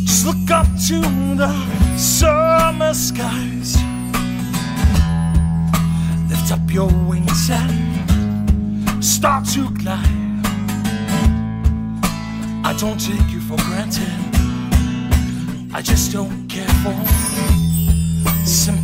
Just 0.04 0.26
look 0.26 0.50
up 0.50 0.66
to 0.88 1.00
the 1.36 1.52
summer 1.96 2.94
skies. 2.94 3.76
Lift 6.30 6.52
up 6.52 6.70
your 6.70 6.90
wings 7.08 7.50
and 7.50 9.04
start 9.04 9.44
to 9.54 9.70
glide. 9.70 10.44
I 12.64 12.74
don't 12.78 12.98
take 12.98 13.30
you 13.30 13.40
for 13.40 13.56
granted. 13.56 14.10
I 15.72 15.82
just 15.82 16.12
don't 16.12 16.48
care 16.48 16.68
for 16.82 16.94
sympathy. 18.44 18.75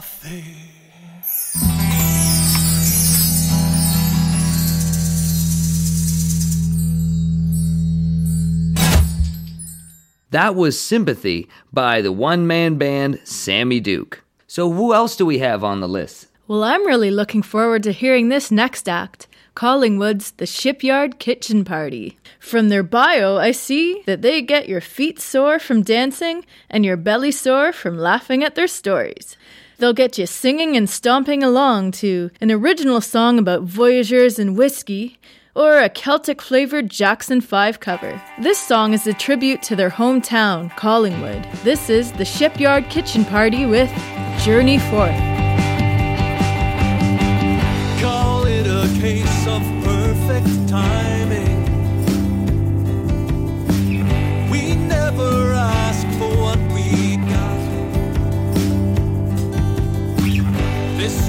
Sympathy. 0.00 0.44
That 10.30 10.54
was 10.54 10.78
Sympathy 10.78 11.48
by 11.72 12.02
the 12.02 12.12
one 12.12 12.46
man 12.46 12.76
band 12.76 13.20
Sammy 13.24 13.80
Duke. 13.80 14.22
So, 14.46 14.70
who 14.72 14.92
else 14.94 15.16
do 15.16 15.24
we 15.24 15.38
have 15.38 15.64
on 15.64 15.80
the 15.80 15.88
list? 15.88 16.28
Well, 16.46 16.64
I'm 16.64 16.86
really 16.86 17.10
looking 17.10 17.42
forward 17.42 17.82
to 17.84 17.92
hearing 17.92 18.28
this 18.28 18.50
next 18.50 18.88
act 18.88 19.26
Collingwood's 19.54 20.30
The 20.32 20.46
Shipyard 20.46 21.18
Kitchen 21.18 21.64
Party. 21.64 22.18
From 22.38 22.68
their 22.68 22.82
bio, 22.82 23.38
I 23.38 23.50
see 23.50 24.02
that 24.06 24.22
they 24.22 24.40
get 24.40 24.68
your 24.68 24.80
feet 24.80 25.18
sore 25.18 25.58
from 25.58 25.82
dancing 25.82 26.44
and 26.70 26.84
your 26.84 26.96
belly 26.96 27.32
sore 27.32 27.72
from 27.72 27.98
laughing 27.98 28.44
at 28.44 28.54
their 28.54 28.68
stories. 28.68 29.36
They'll 29.78 29.92
get 29.92 30.18
you 30.18 30.26
singing 30.26 30.76
and 30.76 30.90
stomping 30.90 31.44
along 31.44 31.92
to 32.02 32.30
an 32.40 32.50
original 32.50 33.00
song 33.00 33.38
about 33.38 33.62
voyageurs 33.62 34.36
and 34.36 34.56
whiskey, 34.58 35.20
or 35.54 35.78
a 35.78 35.88
Celtic 35.88 36.42
flavored 36.42 36.90
Jackson 36.90 37.40
5 37.40 37.78
cover. 37.78 38.20
This 38.40 38.58
song 38.58 38.92
is 38.92 39.06
a 39.06 39.14
tribute 39.14 39.62
to 39.62 39.76
their 39.76 39.90
hometown, 39.90 40.76
Collingwood. 40.76 41.46
This 41.62 41.88
is 41.88 42.10
the 42.10 42.24
Shipyard 42.24 42.90
Kitchen 42.90 43.24
Party 43.24 43.66
with 43.66 43.88
Journey 44.40 44.80
Forth. 44.80 45.16
Call 48.00 48.46
it 48.46 48.66
a 48.66 49.00
case 49.00 49.46
of 49.46 49.62
perfect 49.84 50.68
timing. 50.68 51.47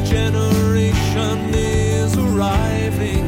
Generation 0.09 1.53
is 1.53 2.17
arriving. 2.17 3.25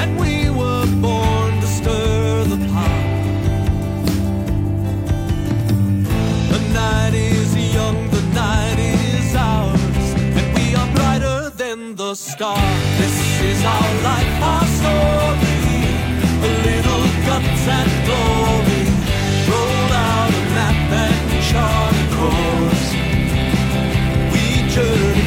And 0.00 0.18
we 0.18 0.48
were 0.48 0.86
born 1.06 1.60
to 1.60 1.66
stir 1.66 2.44
the 2.44 2.56
pot. 2.72 3.02
The 6.52 6.60
night 6.72 7.14
is 7.14 7.50
young, 7.74 8.08
the 8.10 8.22
night 8.32 8.78
is 8.78 9.34
ours, 9.34 10.06
and 10.38 10.46
we 10.56 10.74
are 10.74 10.90
brighter 10.94 11.50
than 11.50 11.94
the. 11.94 12.12
This 13.02 13.16
is 13.50 13.60
our 13.64 13.90
life, 14.08 14.36
our 14.52 14.66
story. 14.78 15.60
A 16.48 16.50
little 16.68 17.06
guts 17.26 17.64
and 17.78 17.90
glory. 18.06 18.84
Roll 19.50 19.92
out 20.08 20.32
a 20.40 20.42
map 20.56 20.92
and 21.04 21.42
chart. 21.50 21.91
We 24.74 25.21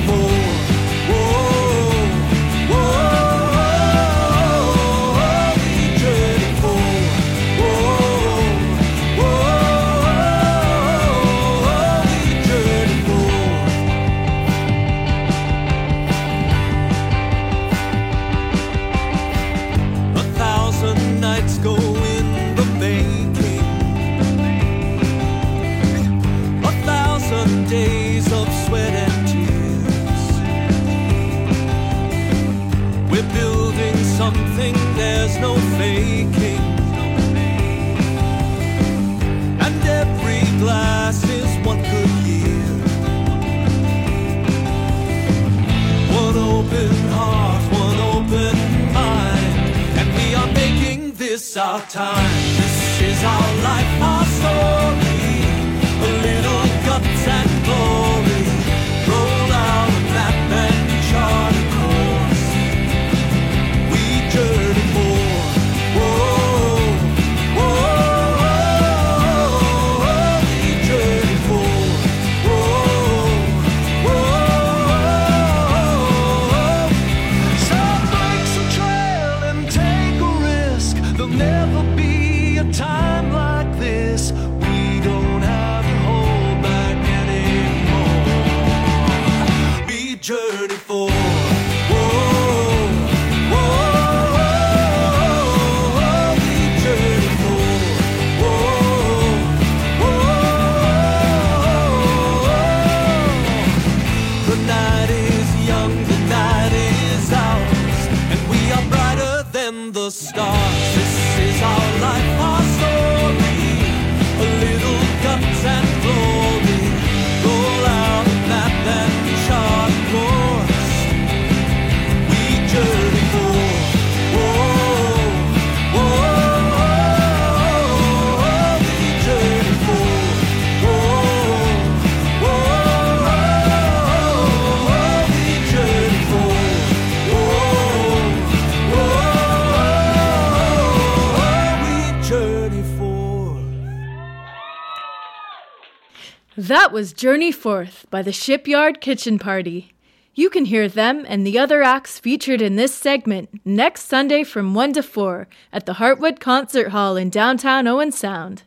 That 146.68 146.92
was 146.92 147.14
Journey 147.14 147.52
Forth 147.52 148.08
by 148.10 148.24
the 148.24 148.32
Shipyard 148.32 149.00
Kitchen 149.00 149.38
Party. 149.38 149.94
You 150.34 150.50
can 150.50 150.66
hear 150.66 150.88
them 150.88 151.24
and 151.28 151.46
the 151.46 151.60
other 151.60 151.84
acts 151.84 152.18
featured 152.18 152.60
in 152.60 152.76
this 152.76 152.92
segment 152.92 153.62
next 153.64 154.08
Sunday 154.08 154.44
from 154.44 154.74
1 154.74 154.94
to 154.94 155.04
4 155.04 155.48
at 155.72 155.86
the 155.86 155.94
Heartwood 155.94 156.40
Concert 156.40 156.90
Hall 156.90 157.18
in 157.18 157.30
downtown 157.30 157.86
Owen 157.86 158.12
Sound. 158.12 158.64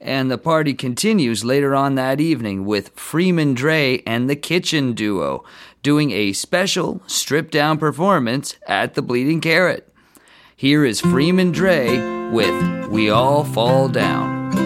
And 0.00 0.30
the 0.30 0.38
party 0.38 0.74
continues 0.74 1.44
later 1.44 1.74
on 1.74 1.96
that 1.96 2.20
evening 2.20 2.66
with 2.66 2.90
Freeman 2.90 3.54
Dre 3.54 4.00
and 4.06 4.30
the 4.30 4.36
Kitchen 4.36 4.92
Duo 4.92 5.42
doing 5.82 6.12
a 6.12 6.34
special 6.34 7.02
stripped 7.08 7.50
down 7.50 7.78
performance 7.78 8.54
at 8.68 8.94
the 8.94 9.02
Bleeding 9.02 9.40
Carrot. 9.40 9.92
Here 10.54 10.84
is 10.84 11.00
Freeman 11.00 11.50
Dre 11.50 12.30
with 12.30 12.86
We 12.90 13.10
All 13.10 13.42
Fall 13.42 13.88
Down. 13.88 14.63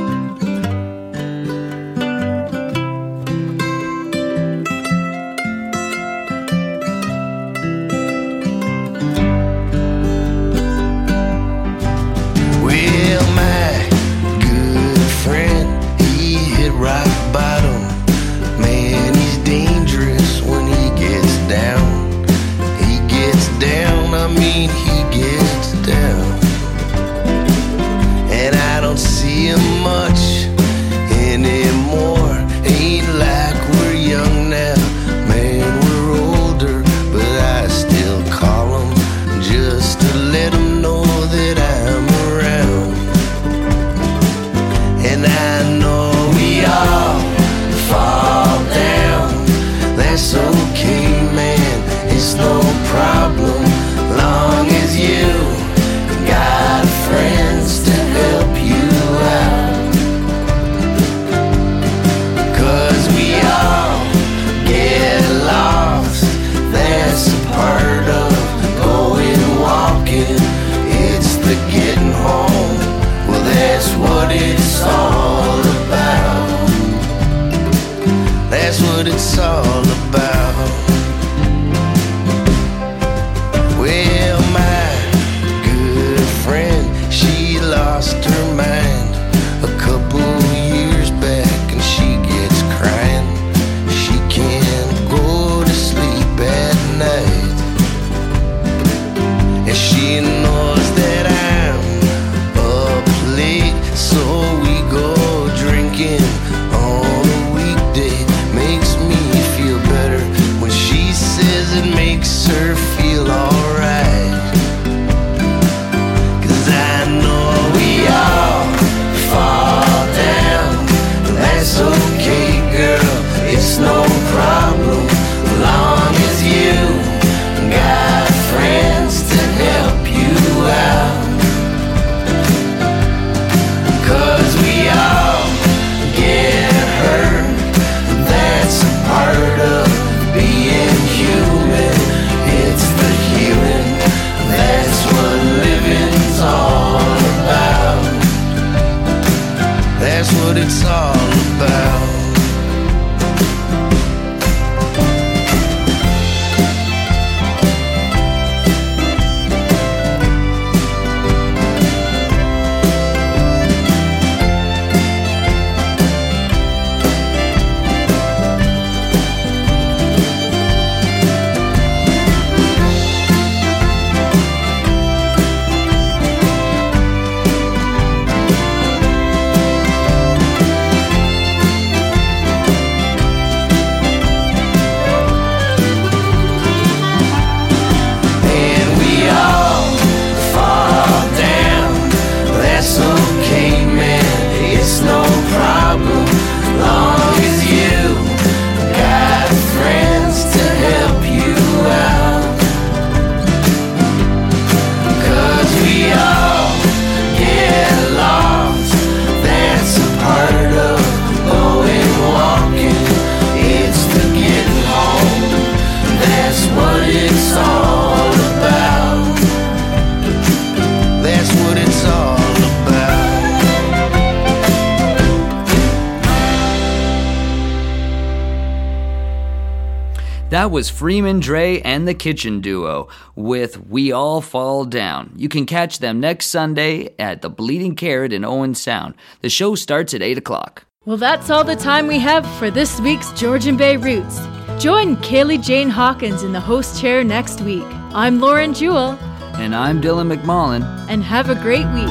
Was 230.78 230.88
Freeman 230.88 231.40
Dre 231.40 231.80
and 231.80 232.06
the 232.06 232.14
Kitchen 232.14 232.60
Duo 232.60 233.08
with 233.34 233.84
We 233.88 234.12
All 234.12 234.40
Fall 234.40 234.84
Down. 234.84 235.32
You 235.34 235.48
can 235.48 235.66
catch 235.66 235.98
them 235.98 236.20
next 236.20 236.46
Sunday 236.46 237.16
at 237.18 237.42
the 237.42 237.50
Bleeding 237.50 237.96
Carrot 237.96 238.32
in 238.32 238.44
Owen 238.44 238.76
Sound. 238.76 239.14
The 239.40 239.48
show 239.50 239.74
starts 239.74 240.14
at 240.14 240.22
8 240.22 240.38
o'clock. 240.38 240.84
Well, 241.04 241.16
that's 241.16 241.50
all 241.50 241.64
the 241.64 241.74
time 241.74 242.06
we 242.06 242.20
have 242.20 242.46
for 242.60 242.70
this 242.70 243.00
week's 243.00 243.32
Georgian 243.32 243.76
Bay 243.76 243.96
Roots. 243.96 244.38
Join 244.80 245.16
Kaylee 245.16 245.60
Jane 245.64 245.88
Hawkins 245.90 246.44
in 246.44 246.52
the 246.52 246.60
host 246.60 247.00
chair 247.00 247.24
next 247.24 247.60
week. 247.62 247.82
I'm 248.14 248.38
Lauren 248.38 248.72
Jewell, 248.72 249.18
And 249.54 249.74
I'm 249.74 250.00
Dylan 250.00 250.32
McMullen. 250.32 250.84
and 251.08 251.24
have 251.24 251.50
a 251.50 251.56
great 251.56 251.86
week. 251.92 252.06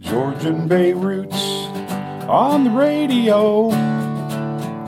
Georgian 0.00 0.66
Bay 0.66 0.94
Roots 0.94 1.42
on 2.26 2.64
the 2.64 2.70
radio, 2.70 3.68